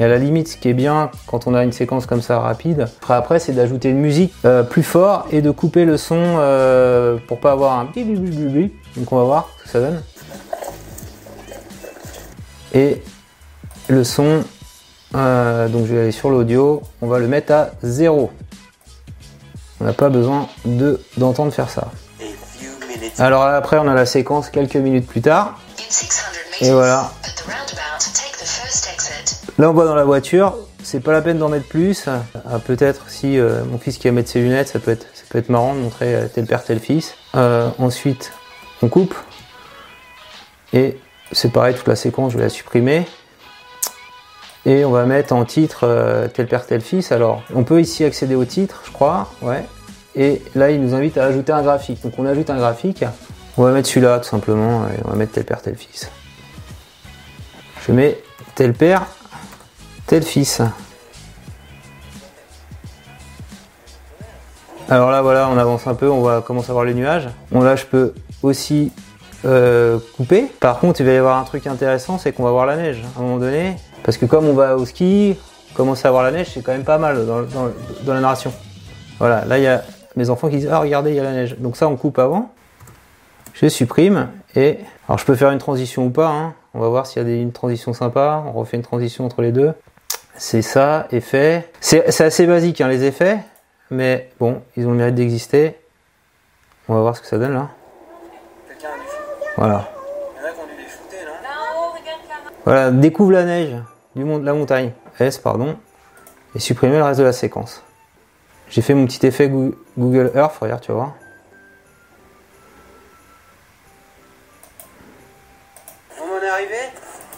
Et 0.00 0.04
à 0.04 0.08
la 0.08 0.18
limite, 0.18 0.46
ce 0.48 0.56
qui 0.56 0.68
est 0.68 0.74
bien 0.74 1.10
quand 1.26 1.48
on 1.48 1.54
a 1.54 1.64
une 1.64 1.72
séquence 1.72 2.06
comme 2.06 2.22
ça 2.22 2.38
rapide, 2.38 2.86
après, 3.08 3.40
c'est 3.40 3.52
d'ajouter 3.52 3.90
une 3.90 3.98
musique 3.98 4.32
euh, 4.44 4.62
plus 4.62 4.84
fort 4.84 5.26
et 5.32 5.42
de 5.42 5.50
couper 5.50 5.84
le 5.84 5.96
son 5.96 6.36
euh, 6.38 7.16
pour 7.26 7.40
pas 7.40 7.50
avoir 7.50 7.80
un 7.80 7.84
bip. 7.84 8.72
Donc 8.96 9.10
on 9.10 9.16
va 9.16 9.24
voir 9.24 9.48
ce 9.58 9.64
que 9.64 9.68
ça 9.70 9.80
donne. 9.80 10.00
Et 12.74 13.02
le 13.88 14.04
son, 14.04 14.44
euh, 15.16 15.68
donc 15.68 15.86
je 15.86 15.94
vais 15.94 16.00
aller 16.02 16.12
sur 16.12 16.30
l'audio, 16.30 16.82
on 17.02 17.08
va 17.08 17.18
le 17.18 17.26
mettre 17.26 17.52
à 17.52 17.70
0. 17.82 18.30
On 19.80 19.84
n'a 19.84 19.92
pas 19.92 20.08
besoin 20.08 20.48
de 20.64 21.00
d'entendre 21.16 21.52
faire 21.52 21.70
ça. 21.70 21.90
Alors 23.18 23.42
après, 23.42 23.78
on 23.78 23.88
a 23.88 23.94
la 23.94 24.06
séquence 24.06 24.50
quelques 24.50 24.76
minutes 24.76 25.06
plus 25.06 25.20
tard. 25.20 25.60
In 25.78 25.82
600 25.88 26.22
Et 26.60 26.70
voilà. 26.70 27.12
Là, 29.58 29.70
on 29.70 29.72
voit 29.72 29.86
dans 29.86 29.96
la 29.96 30.04
voiture, 30.04 30.56
c'est 30.84 31.00
pas 31.00 31.12
la 31.12 31.20
peine 31.20 31.38
d'en 31.38 31.48
mettre 31.48 31.66
plus. 31.68 32.06
Ah, 32.08 32.58
Peut-être 32.64 33.10
si 33.10 33.38
euh, 33.38 33.64
mon 33.64 33.78
fils 33.78 33.98
qui 33.98 34.06
va 34.08 34.12
mettre 34.12 34.30
ses 34.30 34.40
lunettes, 34.40 34.68
ça 34.68 34.78
peut 34.78 34.92
être, 34.92 35.06
ça 35.14 35.24
peut 35.28 35.38
être 35.38 35.48
marrant 35.48 35.74
de 35.74 35.80
montrer 35.80 36.14
euh, 36.14 36.26
tel 36.32 36.46
père, 36.46 36.62
tel 36.64 36.78
fils. 36.78 37.14
Euh, 37.34 37.68
ensuite, 37.78 38.32
on 38.82 38.88
coupe. 38.88 39.14
Et 40.72 40.96
c'est 41.32 41.52
pareil, 41.52 41.74
toute 41.74 41.88
la 41.88 41.96
séquence, 41.96 42.32
je 42.32 42.38
vais 42.38 42.44
la 42.44 42.50
supprimer. 42.50 43.06
Et 44.66 44.84
on 44.84 44.90
va 44.90 45.04
mettre 45.04 45.32
en 45.32 45.44
titre 45.44 45.80
euh, 45.84 46.28
tel 46.28 46.46
père, 46.46 46.66
tel 46.66 46.80
fils. 46.80 47.12
Alors, 47.12 47.42
on 47.54 47.64
peut 47.64 47.80
ici 47.80 48.04
accéder 48.04 48.34
au 48.34 48.44
titre, 48.44 48.82
je 48.84 48.90
crois. 48.90 49.28
Ouais. 49.40 49.64
Et 50.14 50.42
là, 50.54 50.70
il 50.70 50.82
nous 50.82 50.94
invite 50.94 51.16
à 51.16 51.24
ajouter 51.24 51.52
un 51.52 51.62
graphique. 51.62 52.02
Donc, 52.02 52.14
on 52.18 52.26
ajoute 52.26 52.50
un 52.50 52.56
graphique. 52.56 53.04
On 53.56 53.62
va 53.62 53.72
mettre 53.72 53.88
celui-là, 53.88 54.18
tout 54.18 54.28
simplement. 54.28 54.86
Et 54.86 55.00
on 55.04 55.10
va 55.10 55.16
mettre 55.16 55.32
tel 55.32 55.44
père, 55.44 55.62
tel 55.62 55.76
fils. 55.76 56.10
Je 57.86 57.92
mets 57.92 58.18
tel 58.54 58.74
père, 58.74 59.06
tel 60.06 60.22
fils. 60.22 60.60
Alors 64.90 65.10
là, 65.10 65.20
voilà, 65.22 65.48
on 65.50 65.58
avance 65.58 65.86
un 65.86 65.94
peu, 65.94 66.08
on 66.08 66.22
va 66.22 66.40
commencer 66.40 66.70
à 66.70 66.72
voir 66.72 66.84
les 66.84 66.94
nuages. 66.94 67.28
Bon, 67.50 67.60
là, 67.60 67.76
je 67.76 67.84
peux 67.84 68.14
aussi 68.42 68.90
euh, 69.44 69.98
couper. 70.16 70.46
Par 70.60 70.80
contre, 70.80 71.00
il 71.00 71.06
va 71.06 71.12
y 71.12 71.16
avoir 71.16 71.38
un 71.38 71.44
truc 71.44 71.66
intéressant, 71.66 72.18
c'est 72.18 72.32
qu'on 72.32 72.42
va 72.42 72.50
voir 72.50 72.66
la 72.66 72.76
neige 72.76 73.02
à 73.16 73.20
un 73.20 73.22
moment 73.22 73.36
donné. 73.36 73.76
Parce 74.08 74.16
que 74.16 74.24
comme 74.24 74.46
on 74.48 74.54
va 74.54 74.74
au 74.74 74.86
ski, 74.86 75.36
commencer 75.74 76.08
à 76.08 76.10
voir 76.10 76.22
la 76.22 76.30
neige, 76.30 76.52
c'est 76.54 76.62
quand 76.62 76.72
même 76.72 76.82
pas 76.82 76.96
mal 76.96 77.26
dans, 77.26 77.42
dans- 77.42 77.70
dans 78.06 78.14
la 78.14 78.20
narration. 78.20 78.50
Voilà, 79.18 79.44
là, 79.44 79.58
il 79.58 79.64
y 79.64 79.66
a 79.66 79.82
mes 80.16 80.30
enfants 80.30 80.48
qui 80.48 80.56
disent 80.56 80.70
Ah, 80.72 80.78
regardez, 80.78 81.10
il 81.10 81.16
y 81.16 81.20
a 81.20 81.24
la 81.24 81.32
neige. 81.32 81.56
Donc 81.58 81.76
ça, 81.76 81.88
on 81.88 81.96
coupe 81.96 82.18
avant. 82.18 82.50
Je 83.52 83.68
supprime 83.68 84.30
et 84.56 84.78
alors 85.08 85.18
je 85.18 85.26
peux 85.26 85.34
faire 85.34 85.50
une 85.50 85.58
transition 85.58 86.06
ou 86.06 86.10
pas. 86.10 86.28
hein. 86.28 86.54
On 86.72 86.80
va 86.80 86.88
voir 86.88 87.06
s'il 87.06 87.20
y 87.20 87.22
a 87.22 87.28
des- 87.28 87.36
une 87.38 87.52
transition 87.52 87.92
sympa. 87.92 88.42
On 88.46 88.52
refait 88.52 88.78
une 88.78 88.82
transition 88.82 89.26
entre 89.26 89.42
les 89.42 89.52
deux. 89.52 89.74
C'est 90.38 90.62
ça, 90.62 91.06
effet. 91.12 91.70
C'est 91.80 92.06
assez 92.22 92.46
basique 92.46 92.80
hein, 92.80 92.88
les 92.88 93.04
effets, 93.04 93.40
mais 93.90 94.30
bon, 94.40 94.62
ils 94.78 94.86
ont 94.86 94.92
le 94.92 94.96
mérite 94.96 95.16
d'exister. 95.16 95.76
On 96.88 96.94
va 96.94 97.02
voir 97.02 97.14
ce 97.14 97.20
que 97.20 97.26
ça 97.26 97.36
donne 97.36 97.52
là. 97.52 97.68
Quelqu'un 98.68 98.88
a. 98.88 98.90
Voilà. 99.58 99.88
Il 100.34 100.40
y 100.40 100.46
en 100.46 100.48
a 100.48 100.52
qui 100.54 100.60
ont 100.60 100.64
dû 100.64 100.82
les 100.82 100.88
shooter, 100.88 101.26
non? 101.26 101.32
Voilà, 102.64 102.90
découvre 102.90 103.32
la 103.32 103.44
neige 103.44 103.76
du 104.18 104.24
mont- 104.24 104.38
de 104.38 104.44
la 104.44 104.52
montagne. 104.52 104.92
S, 105.20 105.38
pardon. 105.38 105.76
Et 106.54 106.58
supprimer 106.58 106.98
le 106.98 107.04
reste 107.04 107.20
de 107.20 107.24
la 107.24 107.32
séquence. 107.32 107.82
J'ai 108.68 108.82
fait 108.82 108.92
mon 108.94 109.06
petit 109.06 109.24
effet 109.26 109.48
Goo- 109.48 109.74
Google 109.96 110.30
Earth, 110.34 110.58
regarde, 110.60 110.80
tu 110.82 110.92
voir. 110.92 111.14
On 116.20 116.24
en 116.38 116.42
est 116.42 116.48
arrivé? 116.48 116.74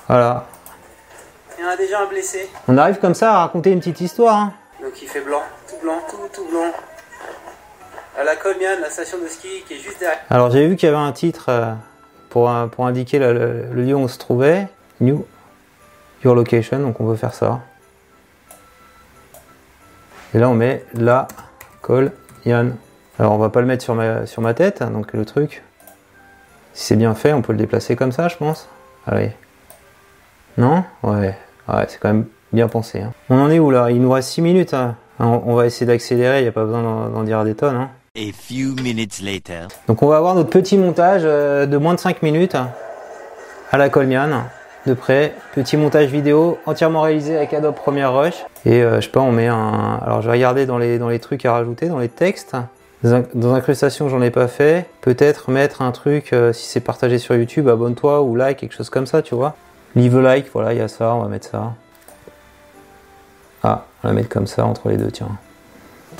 Voilà. 0.08 0.46
Il 1.58 1.64
y 1.64 1.66
en 1.66 1.70
a 1.70 1.76
déjà 1.76 2.00
un 2.00 2.06
blessé. 2.06 2.48
On 2.68 2.78
arrive 2.78 2.98
comme 2.98 3.14
ça 3.14 3.34
à 3.34 3.38
raconter 3.40 3.70
une 3.72 3.80
petite 3.80 4.00
histoire. 4.00 4.36
hein. 4.36 4.52
Donc 4.82 5.00
il 5.02 5.08
fait 5.08 5.20
blanc, 5.20 5.42
tout 5.68 5.76
blanc, 5.82 5.98
tout, 6.08 6.16
tout 6.32 6.48
blanc. 6.50 6.72
À 8.18 8.24
la 8.24 8.36
Colmiane, 8.36 8.80
la 8.80 8.90
station 8.90 9.18
de 9.18 9.26
ski 9.28 9.62
qui 9.68 9.74
est 9.74 9.78
juste 9.78 10.00
derrière. 10.00 10.20
Alors 10.30 10.50
j'ai 10.50 10.66
vu 10.66 10.76
qu'il 10.76 10.88
y 10.88 10.92
avait 10.92 11.00
un 11.00 11.12
titre 11.12 11.46
euh, 11.48 11.72
pour, 12.30 12.50
euh, 12.50 12.66
pour 12.66 12.86
indiquer 12.86 13.18
le, 13.18 13.32
le- 13.32 13.66
le 13.72 13.82
lieu 13.82 13.94
où 13.94 13.98
on 14.00 14.08
se 14.08 14.18
trouvait. 14.18 14.68
New 15.00 15.24
Your 16.24 16.34
Location, 16.34 16.78
donc 16.80 17.00
on 17.00 17.06
peut 17.06 17.16
faire 17.16 17.34
ça. 17.34 17.60
Et 20.34 20.38
là 20.38 20.48
on 20.48 20.54
met 20.54 20.84
la 20.94 21.26
col 21.82 22.12
Yann. 22.44 22.76
Alors 23.18 23.32
on 23.32 23.38
va 23.38 23.48
pas 23.48 23.60
le 23.60 23.66
mettre 23.66 23.82
sur 23.84 23.94
ma, 23.94 24.26
sur 24.26 24.42
ma 24.42 24.54
tête, 24.54 24.80
hein, 24.82 24.90
donc 24.90 25.12
le 25.12 25.24
truc, 25.24 25.62
si 26.72 26.86
c'est 26.86 26.96
bien 26.96 27.14
fait, 27.14 27.32
on 27.32 27.42
peut 27.42 27.52
le 27.52 27.58
déplacer 27.58 27.96
comme 27.96 28.12
ça 28.12 28.28
je 28.28 28.36
pense. 28.36 28.68
Allez. 29.06 29.32
Non? 30.58 30.84
Ouais, 31.02 31.36
ouais 31.68 31.84
c'est 31.88 31.98
quand 31.98 32.08
même 32.08 32.26
bien 32.52 32.68
pensé. 32.68 33.00
hein. 33.00 33.12
On 33.28 33.40
en 33.40 33.50
est 33.50 33.58
où 33.58 33.70
là? 33.70 33.90
Il 33.90 34.00
nous 34.00 34.10
reste 34.10 34.28
6 34.30 34.42
minutes 34.42 34.74
hein, 34.74 34.96
On, 35.18 35.42
on 35.46 35.54
va 35.54 35.66
essayer 35.66 35.86
d'accélérer, 35.86 36.38
il 36.40 36.42
n'y 36.42 36.48
a 36.48 36.52
pas 36.52 36.64
besoin 36.64 36.82
d'en 36.82 37.22
dire 37.22 37.44
des 37.44 37.54
tonnes. 37.54 37.76
hein. 37.76 37.90
A 38.16 38.32
few 38.32 38.74
minutes 38.82 39.20
later. 39.22 39.68
Donc 39.86 40.02
on 40.02 40.08
va 40.08 40.16
avoir 40.16 40.34
notre 40.34 40.50
petit 40.50 40.76
montage 40.76 41.22
euh, 41.24 41.66
de 41.66 41.76
moins 41.76 41.94
de 41.94 42.00
5 42.00 42.22
minutes 42.22 42.56
à 43.72 43.78
la 43.78 43.88
Colmian 43.88 44.42
de 44.86 44.94
près. 44.94 45.34
Petit 45.54 45.76
montage 45.76 46.08
vidéo 46.08 46.58
entièrement 46.66 47.02
réalisé 47.02 47.36
avec 47.36 47.52
Adobe 47.54 47.74
Premiere 47.74 48.12
Rush. 48.12 48.44
Et 48.64 48.82
euh, 48.82 48.96
je 48.96 49.06
sais 49.06 49.10
pas, 49.10 49.20
on 49.20 49.32
met 49.32 49.48
un... 49.48 50.00
Alors 50.04 50.22
je 50.22 50.26
vais 50.26 50.32
regarder 50.32 50.66
dans 50.66 50.78
les, 50.78 50.98
dans 50.98 51.08
les 51.08 51.18
trucs 51.18 51.44
à 51.44 51.52
rajouter, 51.52 51.88
dans 51.88 51.98
les 51.98 52.08
textes. 52.08 52.56
Dans, 53.02 53.24
dans 53.34 53.54
incrustation, 53.54 54.08
j'en 54.08 54.20
ai 54.22 54.30
pas 54.30 54.48
fait. 54.48 54.86
Peut-être 55.00 55.50
mettre 55.50 55.82
un 55.82 55.92
truc, 55.92 56.32
euh, 56.32 56.52
si 56.52 56.66
c'est 56.66 56.80
partagé 56.80 57.18
sur 57.18 57.34
YouTube, 57.34 57.68
abonne-toi 57.68 58.22
ou 58.22 58.36
like, 58.36 58.58
quelque 58.58 58.74
chose 58.74 58.90
comme 58.90 59.06
ça, 59.06 59.22
tu 59.22 59.34
vois. 59.34 59.54
Leave 59.96 60.16
a 60.18 60.20
like, 60.20 60.50
voilà, 60.52 60.72
il 60.72 60.78
y 60.78 60.82
a 60.82 60.88
ça, 60.88 61.14
on 61.14 61.22
va 61.22 61.28
mettre 61.28 61.48
ça. 61.48 61.72
Ah, 63.62 63.84
on 64.02 64.08
va 64.08 64.14
mettre 64.14 64.28
comme 64.28 64.46
ça 64.46 64.64
entre 64.64 64.88
les 64.88 64.96
deux, 64.96 65.10
tiens. 65.10 65.28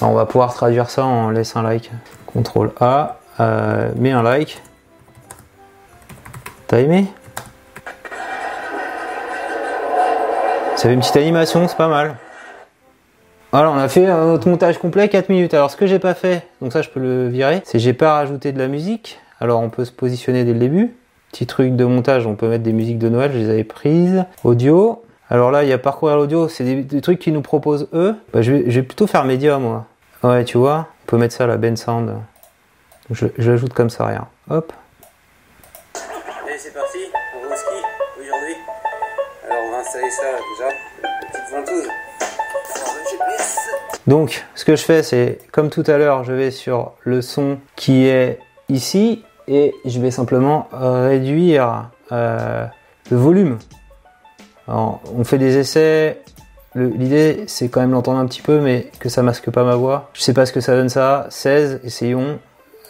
On 0.02 0.12
va 0.14 0.25
pouvoir 0.25 0.55
traduire 0.55 0.88
ça 0.88 1.05
en 1.05 1.31
laisse 1.31 1.57
un 1.57 1.62
like. 1.62 1.90
CTRL 2.33 2.71
A, 2.81 3.19
euh, 3.40 3.90
mets 3.97 4.12
un 4.12 4.23
like. 4.23 4.62
T'as 6.67 6.79
aimé? 6.81 7.07
Ça 10.81 10.89
fait 10.89 10.95
une 10.95 11.01
petite 11.01 11.19
animation, 11.19 11.69
c'est 11.69 11.77
pas 11.77 11.89
mal. 11.89 12.17
Voilà, 13.53 13.71
on 13.71 13.77
a 13.77 13.87
fait 13.87 14.07
un 14.07 14.31
autre 14.31 14.49
montage 14.49 14.79
complet, 14.79 15.11
4 15.11 15.29
minutes. 15.29 15.53
Alors 15.53 15.71
ce 15.71 15.77
que 15.77 15.87
j'ai 15.87 15.99
pas 15.99 16.15
fait, 16.15 16.47
donc 16.63 16.73
ça 16.73 16.81
je 16.81 16.89
peux 16.89 17.01
le 17.01 17.29
virer, 17.29 17.61
c'est 17.65 17.73
que 17.73 17.85
j'ai 17.85 17.93
pas 17.93 18.15
rajouté 18.15 18.51
de 18.51 18.59
la 18.59 18.67
musique. 18.67 19.21
Alors 19.41 19.61
on 19.61 19.69
peut 19.69 19.85
se 19.85 19.93
positionner 19.93 20.43
dès 20.45 20.55
le 20.55 20.59
début. 20.59 20.97
Petit 21.33 21.45
truc 21.47 21.77
de 21.77 21.85
montage, 21.85 22.27
on 22.27 22.35
peut 22.35 22.49
mettre 22.49 22.65
des 22.65 22.73
musiques 22.73 22.99
de 22.99 23.11
Noël, 23.11 23.31
je 23.31 23.37
les 23.37 23.51
avais 23.51 23.65
prises. 23.65 24.25
Audio. 24.43 25.03
Alors 25.29 25.51
là, 25.51 25.65
il 25.65 25.69
y 25.69 25.73
a 25.75 25.77
parcourir 25.77 26.17
l'audio, 26.17 26.49
c'est 26.49 26.65
des, 26.65 27.01
trucs 27.03 27.19
qu'ils 27.19 27.35
nous 27.35 27.43
proposent 27.43 27.87
eux. 27.93 28.17
Bah, 28.33 28.41
je, 28.41 28.53
vais, 28.53 28.83
plutôt 28.83 29.07
faire 29.07 29.27
média 29.27 29.59
moi. 29.59 29.85
Ouais, 30.23 30.45
tu 30.45 30.57
vois, 30.57 30.87
on 31.05 31.07
peut 31.09 31.19
mettre 31.19 31.35
ça 31.35 31.47
la 31.47 31.59
Ben 31.59 31.77
Sound. 31.77 32.11
Je, 33.11 33.27
je 33.37 33.51
l'ajoute 33.51 33.75
comme 33.75 33.91
ça, 33.91 34.07
regarde. 34.07 34.29
Hop. 34.49 34.73
Installer 39.90 40.11
ça 40.11 40.23
déjà. 40.23 40.70
Petite 41.32 41.50
ventouse. 41.52 41.88
Donc, 44.06 44.44
ce 44.54 44.64
que 44.64 44.76
je 44.76 44.85
fais, 44.85 45.02
c'est 45.02 45.38
comme 45.50 45.68
tout 45.68 45.82
à 45.88 45.99
l'heure, 45.99 46.23
je 46.23 46.32
vais 46.32 46.52
sur 46.52 46.92
le 47.00 47.23
son 47.23 47.59
qui 47.75 48.06
est 48.06 48.38
ici 48.68 49.25
et 49.49 49.75
je 49.85 50.00
vais 50.00 50.12
simplement 50.12 50.68
réduire 50.73 51.90
euh, 52.12 52.66
le 53.11 53.16
volume. 53.16 53.59
Alors, 54.68 55.00
on 55.16 55.25
fait 55.25 55.38
des 55.38 55.56
essais. 55.59 56.20
L'idée, 56.76 57.44
c'est 57.49 57.68
quand 57.68 57.80
même 57.80 57.90
l'entendre 57.90 58.20
un 58.20 58.26
petit 58.26 58.42
peu, 58.42 58.61
mais 58.61 58.92
que 59.00 59.09
ça 59.09 59.25
masque 59.25 59.50
pas 59.50 59.64
ma 59.64 59.75
voix. 59.75 60.11
Je 60.12 60.20
sais 60.23 60.35
pas 60.35 60.47
ce 60.47 60.52
que 60.52 60.61
ça 60.61 60.76
donne 60.76 60.88
ça. 60.88 61.26
16, 61.30 61.80
essayons. 61.82 62.38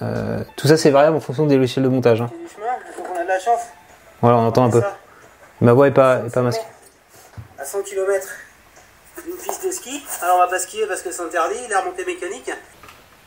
Euh, 0.03 0.43
tout 0.57 0.69
ça, 0.69 0.77
c'est 0.77 0.91
variable 0.91 1.17
en 1.17 1.21
fonction 1.21 1.47
des 1.47 1.57
logiciels 1.57 1.85
de 1.87 1.89
montage. 1.89 2.21
hein. 2.21 2.31
Du 2.43 2.49
chemin, 2.55 2.67
il 2.87 2.93
faut 2.93 3.03
qu'on 3.03 3.19
a 3.19 3.23
de 3.23 3.29
la 3.29 3.39
chance. 3.39 3.61
Voilà, 4.21 4.37
on 4.37 4.47
entend 4.49 4.65
un 4.67 4.71
peu. 4.71 4.83
Ça, 4.83 4.99
Ma 5.63 5.73
voix 5.73 5.89
est 5.89 5.93
pas, 5.93 6.21
est 6.27 6.33
pas 6.33 6.43
masquée. 6.43 6.65
À 7.61 7.65
100 7.65 7.83
km 7.83 8.27
d'une 9.27 9.35
piste 9.37 9.67
de 9.67 9.71
ski. 9.71 10.03
Alors, 10.23 10.37
on 10.37 10.41
va 10.41 10.49
pas 10.49 10.59
skier 10.59 10.87
parce 10.89 11.03
que 11.03 11.13
c'est 11.13 11.23
interdit, 11.23 11.59
la 11.69 11.81
remontée 11.81 12.05
mécanique. 12.07 12.51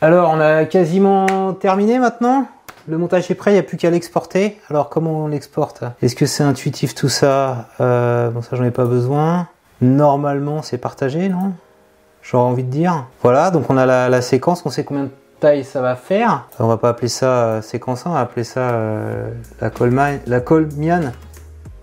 Alors, 0.00 0.30
on 0.30 0.40
a 0.40 0.64
quasiment 0.64 1.52
terminé 1.54 1.98
maintenant. 1.98 2.48
Le 2.88 2.98
montage 2.98 3.30
est 3.30 3.34
prêt, 3.34 3.52
il 3.52 3.54
n'y 3.54 3.60
a 3.60 3.62
plus 3.62 3.76
qu'à 3.76 3.90
l'exporter. 3.90 4.60
Alors, 4.68 4.88
comment 4.90 5.24
on 5.24 5.26
l'exporte? 5.28 5.84
Est-ce 6.02 6.16
que 6.16 6.26
c'est 6.26 6.42
intuitif 6.42 6.94
tout 6.94 7.08
ça? 7.08 7.68
Euh, 7.80 8.30
Bon, 8.30 8.42
ça, 8.42 8.56
j'en 8.56 8.64
ai 8.64 8.70
pas 8.72 8.84
besoin. 8.84 9.48
Normalement, 9.80 10.62
c'est 10.62 10.78
partagé, 10.78 11.28
non? 11.28 11.52
J'aurais 12.22 12.44
envie 12.44 12.64
de 12.64 12.70
dire. 12.70 13.06
Voilà, 13.22 13.50
donc 13.50 13.70
on 13.70 13.76
a 13.76 13.86
la, 14.08 14.22
séquence, 14.22 14.62
on 14.66 14.70
sait 14.70 14.84
combien 14.84 15.04
de 15.04 15.10
taille 15.40 15.64
ça 15.64 15.80
va 15.80 15.94
faire. 15.94 16.46
On 16.58 16.66
va 16.66 16.76
pas 16.76 16.88
appeler 16.90 17.08
ça 17.08 17.26
euh, 17.26 17.62
séquence 17.62 18.06
1, 18.06 18.10
on 18.10 18.14
va 18.14 18.20
appeler 18.20 18.44
ça 18.44 18.60
euh, 18.60 19.30
la, 19.60 19.70
colma- 19.70 20.18
la 20.26 20.40
colmiane. 20.40 21.12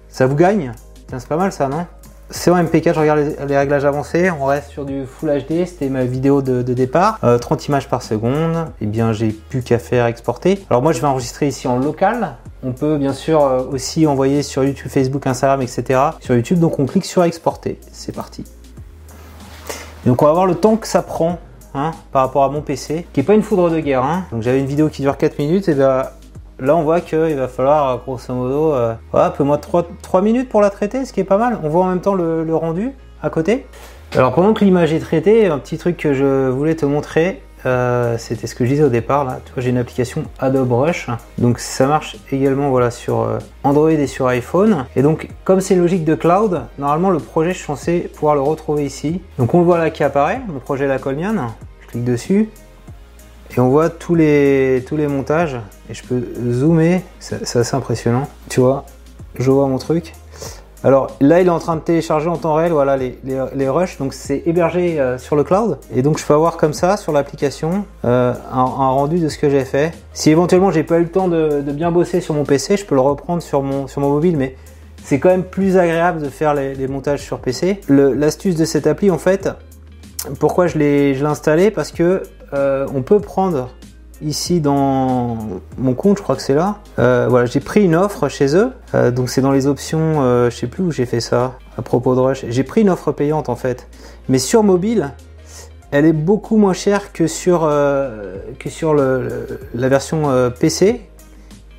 Ça 0.10 0.26
vous 0.28 0.36
gagne? 0.36 0.74
Tiens, 1.08 1.20
c'est 1.20 1.30
pas 1.30 1.38
mal 1.38 1.52
ça, 1.52 1.68
non? 1.68 1.86
C'est 2.32 2.50
en 2.50 2.62
MP4, 2.64 2.94
je 2.94 3.00
regarde 3.00 3.20
les, 3.48 3.58
réglages 3.58 3.86
avancés, 3.86 4.32
on 4.32 4.46
reste 4.46 4.70
sur 4.70 4.86
du 4.86 5.06
Full 5.06 5.30
HD, 5.30 5.66
c'était 5.66 5.90
ma 5.90 6.06
vidéo 6.06 6.42
de, 6.42 6.62
départ, 6.62 7.20
Euh, 7.24 7.38
30 7.38 7.68
images 7.68 7.88
par 7.88 8.02
seconde, 8.02 8.68
et 8.82 8.86
bien 8.86 9.14
j'ai 9.14 9.30
plus 9.30 9.62
qu'à 9.62 9.80
faire 9.80 10.06
exporter. 10.06 10.66
Alors 10.70 10.82
moi 10.82 10.94
je 10.94 11.02
vais 11.02 11.08
enregistrer 11.08 11.48
ici 11.48 11.68
en 11.68 11.78
local, 11.78 12.36
on 12.64 12.72
peut 12.72 12.98
bien 12.98 13.14
sûr 13.14 13.44
euh, 13.46 13.64
aussi 13.72 14.08
envoyer 14.08 14.44
sur 14.44 14.64
YouTube, 14.64 14.90
Facebook, 14.90 15.28
Instagram, 15.28 15.62
etc. 15.62 16.00
Sur 16.20 16.36
YouTube, 16.36 16.60
donc 16.60 16.80
on 16.80 16.86
clique 16.86 17.06
sur 17.06 17.24
exporter, 17.24 17.80
c'est 17.92 18.16
parti. 18.16 18.46
Donc 20.06 20.22
on 20.22 20.26
va 20.26 20.34
voir 20.34 20.46
le 20.48 20.56
temps 20.56 20.78
que 20.78 20.88
ça 20.88 21.02
prend 21.02 21.40
hein, 21.74 21.92
par 22.12 22.24
rapport 22.24 22.44
à 22.44 22.50
mon 22.50 22.62
PC, 22.62 23.06
qui 23.14 23.20
est 23.20 23.24
pas 23.24 23.36
une 23.36 23.44
foudre 23.44 23.70
de 23.70 23.80
guerre. 23.80 24.04
hein. 24.04 24.26
Donc 24.32 24.42
j'avais 24.42 24.60
une 24.60 24.66
vidéo 24.66 24.90
qui 24.90 25.02
dure 25.02 25.18
4 25.18 25.38
minutes, 25.38 25.68
et 25.70 25.76
ben 25.76 26.06
là 26.62 26.76
on 26.76 26.84
voit 26.84 27.02
qu'il 27.02 27.36
va 27.36 27.48
falloir 27.48 28.00
grosso 28.06 28.34
modo 28.34 28.74
euh, 28.74 28.94
ouais, 29.14 29.22
un 29.22 29.32
peu 29.32 29.44
moins 29.44 29.58
de 29.58 29.62
3, 29.62 29.88
3 30.02 30.22
minutes 30.22 30.48
pour 30.48 30.62
la 30.62 30.70
traiter, 30.70 31.04
ce 31.06 31.12
qui 31.12 31.20
est 31.20 31.26
pas 31.26 31.38
mal. 31.38 31.60
On 31.64 31.70
voit 31.70 31.84
en 31.84 31.90
même 31.90 32.02
temps 32.02 32.14
le, 32.14 32.56
rendu 32.56 32.92
à 33.22 33.30
côté. 33.30 33.66
Alors 34.16 34.34
pendant 34.34 34.54
que 34.54 34.64
l'image 34.64 34.94
est 34.94 35.00
traitée, 35.00 35.48
un 35.48 35.58
petit 35.58 35.78
truc 35.78 35.98
que 35.98 36.14
je 36.14 36.50
voulais 36.50 36.76
te 36.76 36.86
montrer, 36.86 37.42
euh, 37.66 38.18
c'était 38.18 38.48
ce 38.48 38.56
que 38.56 38.66
je 38.66 38.72
disais 38.72 38.84
au 38.84 38.90
départ 38.90 39.26
là. 39.26 39.40
Tu 39.46 39.54
vois, 39.54 39.64
j'ai 39.64 39.70
une 39.70 39.78
application 39.78 40.24
Adobe 40.40 40.72
Rush, 40.72 41.08
donc 41.38 41.60
ça 41.60 41.88
marche 41.88 42.18
également 42.32 42.70
voilà 42.70 42.92
sur 42.92 43.22
euh, 43.22 43.40
Android 43.64 43.90
et 43.90 44.08
sur 44.08 44.28
iPhone. 44.28 44.86
Et 44.96 45.02
donc 45.02 45.30
comme 45.44 45.62
c'est 45.62 45.76
logique 45.76 46.04
de 46.04 46.16
cloud, 46.16 46.62
normalement 46.78 47.10
le 47.10 47.20
projet 47.20 47.52
je 47.52 47.58
suis 47.58 47.66
censé 47.66 48.12
pouvoir 48.14 48.36
le 48.36 48.42
retrouver 48.42 48.86
ici. 48.86 49.22
Donc 49.40 49.54
on 49.54 49.60
le 49.60 49.66
voit 49.66 49.78
là 49.78 49.90
qui 49.90 50.04
apparaît, 50.04 50.42
mon 50.48 50.60
projet 50.60 50.88
La 50.88 51.00
Colmiane. 51.00 51.48
Je 51.82 51.88
clique 51.88 52.04
dessus 52.04 52.50
et 53.56 53.60
on 53.60 53.70
voit 53.70 53.90
tous 53.90 54.16
les 54.16 54.84
tous 54.88 54.96
les 54.96 55.08
montages 55.08 55.58
et 55.90 55.94
je 55.94 56.04
peux 56.04 56.22
zoomer, 56.52 57.02
c'est 57.20 57.58
assez 57.58 57.76
impressionnant. 57.76 58.28
Tu 58.50 58.62
vois, 58.62 58.86
je 59.38 59.52
vois 59.52 59.68
mon 59.68 59.78
truc. 59.78 60.14
Alors 60.84 61.16
là, 61.22 61.42
il 61.42 61.48
est 61.48 61.52
en 61.52 61.60
train 61.60 61.76
de 61.76 61.82
télécharger 61.82 62.28
en 62.28 62.38
temps 62.38 62.56
réel, 62.56 62.72
voilà 62.72 62.98
les, 62.98 63.20
les, 63.24 63.40
les 63.54 63.70
rushs. 63.70 63.98
Donc 64.00 64.14
c'est 64.14 64.42
hébergé 64.46 65.00
euh, 65.00 65.18
sur 65.20 65.36
le 65.36 65.44
cloud. 65.44 65.78
Et 65.94 66.02
donc 66.02 66.18
je 66.18 66.26
peux 66.26 66.34
avoir 66.34 66.58
comme 66.58 66.74
ça 66.74 66.98
sur 66.98 67.12
l'application 67.12 67.86
euh, 68.06 68.34
un, 68.52 68.64
rendu 68.64 69.20
de 69.20 69.30
ce 69.30 69.38
que 69.38 69.50
j'ai 69.50 69.66
fait. 69.66 69.94
Si 70.14 70.32
éventuellement 70.32 70.72
j'ai 70.72 70.84
pas 70.84 70.98
eu 70.98 71.04
le 71.04 71.10
temps 71.10 71.28
de, 71.28 71.62
bien 71.62 71.92
bosser 71.92 72.20
sur 72.20 72.34
mon 72.34 72.46
PC, 72.46 72.78
je 72.78 72.86
peux 72.86 72.96
le 72.96 73.02
reprendre 73.02 73.44
sur 73.44 73.62
mon 73.62 73.88
sur 73.88 74.02
mon 74.02 74.10
mobile, 74.10 74.38
mais 74.38 74.56
c'est 75.04 75.20
quand 75.20 75.30
même 75.30 75.44
plus 75.44 75.78
agréable 75.78 76.22
de 76.22 76.30
faire 76.30 76.54
les, 76.54 76.74
les 76.74 76.88
montages 76.88 77.22
sur 77.22 77.40
PC. 77.40 77.82
L'astuce 77.90 78.56
de 78.56 78.66
cette 78.66 78.88
appli, 78.88 79.12
en 79.12 79.18
fait, 79.18 79.50
pourquoi 80.40 80.68
je 80.68 80.78
l'ai 80.78 81.22
installé 81.24 81.70
Parce 81.72 81.92
que 81.92 82.24
euh, 82.54 82.88
on 82.94 83.02
peut 83.02 83.20
prendre 83.20 83.70
ici 84.22 84.62
dans 84.62 85.38
mon 85.78 85.94
compte, 85.94 86.18
je 86.18 86.24
crois 86.24 86.36
que 86.36 86.42
c'est 86.42 86.54
là. 86.54 86.78
Euh, 87.00 87.46
j'ai 87.46 87.60
pris 87.60 87.84
une 87.84 87.96
offre 87.96 88.30
chez 88.30 88.56
eux. 88.56 88.72
Euh, 88.94 89.12
donc 89.12 89.30
c'est 89.30 89.42
dans 89.42 89.52
les 89.52 89.68
options, 89.68 90.22
euh, 90.22 90.50
je 90.50 90.56
sais 90.56 90.68
plus 90.68 90.84
où 90.84 90.92
j'ai 90.92 91.06
fait 91.06 91.20
ça 91.20 91.58
à 91.78 91.82
propos 91.82 92.16
de 92.16 92.20
Rush. 92.20 92.46
J'ai 92.48 92.64
pris 92.64 92.82
une 92.82 92.90
offre 92.90 93.12
payante 93.12 93.50
en 93.50 93.56
fait, 93.56 93.88
mais 94.30 94.40
sur 94.40 94.64
mobile, 94.64 95.12
elle 95.92 96.06
est 96.06 96.14
beaucoup 96.14 96.58
moins 96.58 96.74
chère 96.74 97.12
que 97.12 97.28
sur 97.28 97.66
la 97.66 98.10
version 99.90 100.52
PC. 100.58 101.02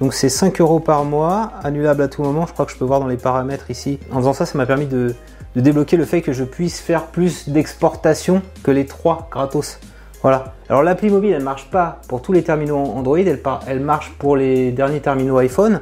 Donc 0.01 0.13
c'est 0.13 0.29
5 0.29 0.61
euros 0.61 0.81
par 0.81 1.05
mois, 1.05 1.53
annulable 1.63 2.03
à 2.03 2.09
tout 2.09 2.23
moment. 2.23 2.45
Je 2.47 2.53
crois 2.53 2.67
que 2.67 2.73
je 2.73 2.77
peux 2.77 2.85
voir 2.85 3.01
dans 3.01 3.07
les 3.07 3.17
paramètres 3.17 3.71
ici. 3.71 4.01
En 4.11 4.17
faisant 4.17 4.35
ça, 4.35 4.45
ça 4.45 4.59
m'a 4.59 4.67
permis 4.67 4.87
de, 4.87 5.15
débloquer 5.57 5.97
le 5.97 6.05
fait 6.05 6.21
que 6.21 6.33
je 6.33 6.45
puisse 6.45 6.81
faire 6.81 7.07
plus 7.07 7.49
d'exportation 7.49 8.43
que 8.65 8.71
les 8.71 8.85
3 8.85 9.29
gratos. 9.31 9.79
Voilà. 10.23 10.55
Alors 10.69 10.83
l'appli 10.83 11.11
mobile, 11.11 11.33
elle 11.33 11.43
marche 11.43 11.69
pas 11.71 12.01
pour 12.09 12.23
tous 12.23 12.33
les 12.33 12.43
terminaux 12.43 12.79
Android, 12.79 13.19
elle, 13.19 13.81
marche 13.81 14.13
pour 14.19 14.37
les 14.37 14.71
derniers 14.71 15.01
terminaux 15.01 15.39
iPhone. 15.39 15.81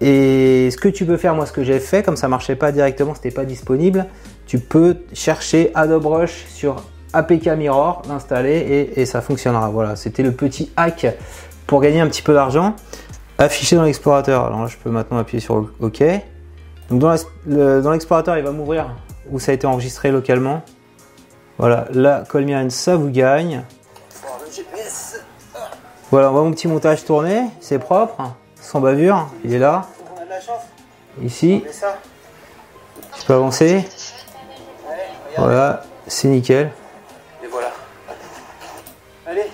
Et 0.00 0.70
ce 0.70 0.76
que 0.76 0.88
tu 0.88 1.04
peux 1.04 1.16
faire, 1.16 1.34
moi 1.34 1.44
ce 1.44 1.52
que 1.52 1.62
j'ai 1.62 1.78
fait, 1.78 2.02
comme 2.02 2.16
ça 2.16 2.28
marchait 2.28 2.56
pas 2.56 2.72
directement, 2.72 3.14
c'était 3.14 3.30
pas 3.30 3.44
disponible, 3.44 4.06
tu 4.46 4.58
peux 4.58 4.96
chercher 5.12 5.70
Adobe 5.74 6.06
Rush 6.06 6.46
sur 6.48 6.76
APK 7.12 7.48
Mirror, 7.48 8.02
l'installer 8.08 8.92
et, 8.96 9.06
ça 9.06 9.20
fonctionnera. 9.20 9.68
Voilà, 9.70 9.96
c'était 9.96 10.22
le 10.22 10.32
petit 10.32 10.70
hack 10.76 11.06
pour 11.66 11.80
gagner 11.80 12.00
un 12.00 12.06
petit 12.06 12.22
peu 12.22 12.32
d'argent. 12.32 12.74
Affiché 13.38 13.76
dans 13.76 13.84
l'explorateur. 13.84 14.46
Alors 14.46 14.62
là, 14.62 14.66
je 14.66 14.76
peux 14.76 14.90
maintenant 14.90 15.18
appuyer 15.18 15.40
sur 15.40 15.70
OK. 15.80 16.02
Dans 16.90 17.92
l'explorateur, 17.92 18.36
il 18.38 18.44
va 18.44 18.50
m'ouvrir 18.50 18.96
où 19.30 19.38
ça 19.38 19.52
a 19.52 19.54
été 19.54 19.66
enregistré 19.66 20.10
localement. 20.10 20.62
Voilà, 21.58 21.86
la 21.90 22.22
Colmiane, 22.28 22.70
ça 22.70 22.96
vous 22.96 23.10
gagne. 23.10 23.64
Voilà, 26.10 26.30
on 26.30 26.32
voit 26.32 26.42
mon 26.44 26.52
petit 26.52 26.68
montage 26.68 27.04
tourner, 27.04 27.44
c'est 27.60 27.78
propre, 27.78 28.32
sans 28.60 28.80
bavure, 28.80 29.28
il 29.44 29.52
est 29.52 29.58
là, 29.58 29.84
ici, 31.22 31.62
je 33.18 33.26
peux 33.26 33.34
avancer, 33.34 33.86
voilà, 35.36 35.82
c'est 36.06 36.28
nickel, 36.28 36.70
Et 37.44 37.46
voilà. 37.48 37.68
Allez, 39.26 39.50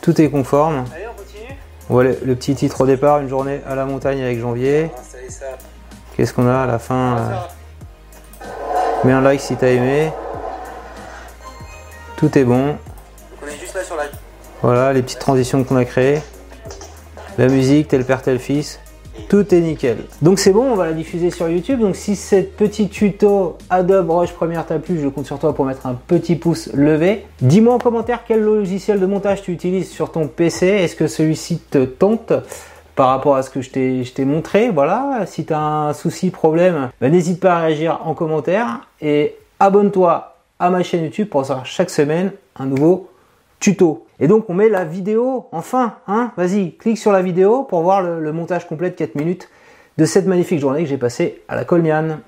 tout 0.00 0.20
est 0.20 0.30
conforme. 0.30 0.84
allez, 0.94 1.06
on 1.08 1.14
continue. 1.18 1.58
On 1.90 1.92
voit 1.94 2.04
le, 2.04 2.14
petit 2.36 2.54
titre 2.54 2.82
au 2.82 2.86
départ, 2.86 3.18
une 3.18 3.28
journée 3.28 3.60
à 3.68 3.74
la 3.74 3.84
montagne 3.84 4.22
avec 4.22 4.38
janvier. 4.38 4.92
Ça. 5.28 5.46
Qu'est-ce 6.16 6.32
qu'on 6.32 6.46
a 6.48 6.60
à 6.62 6.66
la 6.66 6.78
fin 6.78 7.16
euh, 7.16 7.28
faire- 7.28 7.48
Mets 9.04 9.12
un 9.12 9.20
like 9.22 9.40
si 9.40 9.56
t'as 9.56 9.68
aimé. 9.68 10.12
Tout 12.16 12.38
est 12.38 12.44
bon. 12.44 12.76
On 13.42 13.46
est 13.46 13.60
juste 13.60 13.74
là 13.74 13.82
sur 13.82 13.96
la. 13.96 14.04
Voilà 14.62 14.92
les 14.94 15.02
petites 15.02 15.18
transitions 15.18 15.62
qu'on 15.64 15.76
a 15.76 15.84
créées. 15.84 16.20
La 17.36 17.48
musique, 17.48 17.88
tel 17.88 18.04
père, 18.04 18.22
tel 18.22 18.38
fils. 18.38 18.80
Tout 19.28 19.54
est 19.54 19.60
nickel. 19.60 19.98
Donc 20.22 20.38
c'est 20.38 20.52
bon, 20.52 20.62
on 20.62 20.76
va 20.76 20.86
la 20.86 20.92
diffuser 20.92 21.30
sur 21.30 21.48
YouTube. 21.48 21.80
Donc 21.80 21.94
si 21.94 22.16
cette 22.16 22.56
petit 22.56 22.88
tuto 22.88 23.58
Adobe 23.68 24.10
Rush 24.10 24.32
Premiere 24.32 24.64
t'a 24.64 24.78
plu, 24.78 24.98
je 24.98 25.08
compte 25.08 25.26
sur 25.26 25.38
toi 25.38 25.54
pour 25.54 25.66
mettre 25.66 25.86
un 25.86 25.94
petit 25.94 26.36
pouce 26.36 26.70
levé. 26.72 27.26
Dis-moi 27.42 27.74
en 27.74 27.78
commentaire 27.78 28.20
quel 28.26 28.40
logiciel 28.40 28.98
de 28.98 29.06
montage 29.06 29.42
tu 29.42 29.52
utilises 29.52 29.90
sur 29.90 30.10
ton 30.10 30.26
PC. 30.26 30.66
Est-ce 30.66 30.96
que 30.96 31.08
celui-ci 31.08 31.58
te 31.58 31.84
tente 31.84 32.32
par 32.94 33.08
rapport 33.08 33.36
à 33.36 33.42
ce 33.42 33.50
que 33.50 33.60
je 33.60 33.70
t'ai 33.70 34.04
je 34.04 34.14
t'ai 34.14 34.24
montré? 34.24 34.70
Voilà, 34.70 35.24
si 35.26 35.44
tu 35.44 35.52
as 35.52 35.60
un 35.60 35.92
souci, 35.92 36.30
problème, 36.30 36.90
bah, 36.98 37.10
n'hésite 37.10 37.40
pas 37.40 37.56
à 37.56 37.60
réagir 37.60 38.00
en 38.04 38.14
commentaire 38.14 38.88
et 39.02 39.36
abonne-toi 39.60 40.35
à 40.58 40.70
ma 40.70 40.82
chaîne 40.82 41.04
YouTube 41.04 41.28
pour 41.28 41.40
recevoir 41.40 41.66
chaque 41.66 41.90
semaine 41.90 42.32
un 42.56 42.66
nouveau 42.66 43.10
tuto. 43.60 44.06
Et 44.20 44.28
donc 44.28 44.48
on 44.48 44.54
met 44.54 44.68
la 44.68 44.84
vidéo 44.84 45.46
enfin, 45.52 45.96
hein 46.06 46.32
Vas-y, 46.36 46.76
clique 46.76 46.98
sur 46.98 47.12
la 47.12 47.22
vidéo 47.22 47.64
pour 47.64 47.82
voir 47.82 48.02
le, 48.02 48.20
le 48.20 48.32
montage 48.32 48.66
complet 48.66 48.90
de 48.90 48.94
4 48.94 49.14
minutes 49.14 49.48
de 49.98 50.04
cette 50.04 50.26
magnifique 50.26 50.60
journée 50.60 50.82
que 50.82 50.88
j'ai 50.88 50.98
passée 50.98 51.42
à 51.48 51.56
la 51.56 51.64
Colmiane. 51.64 52.20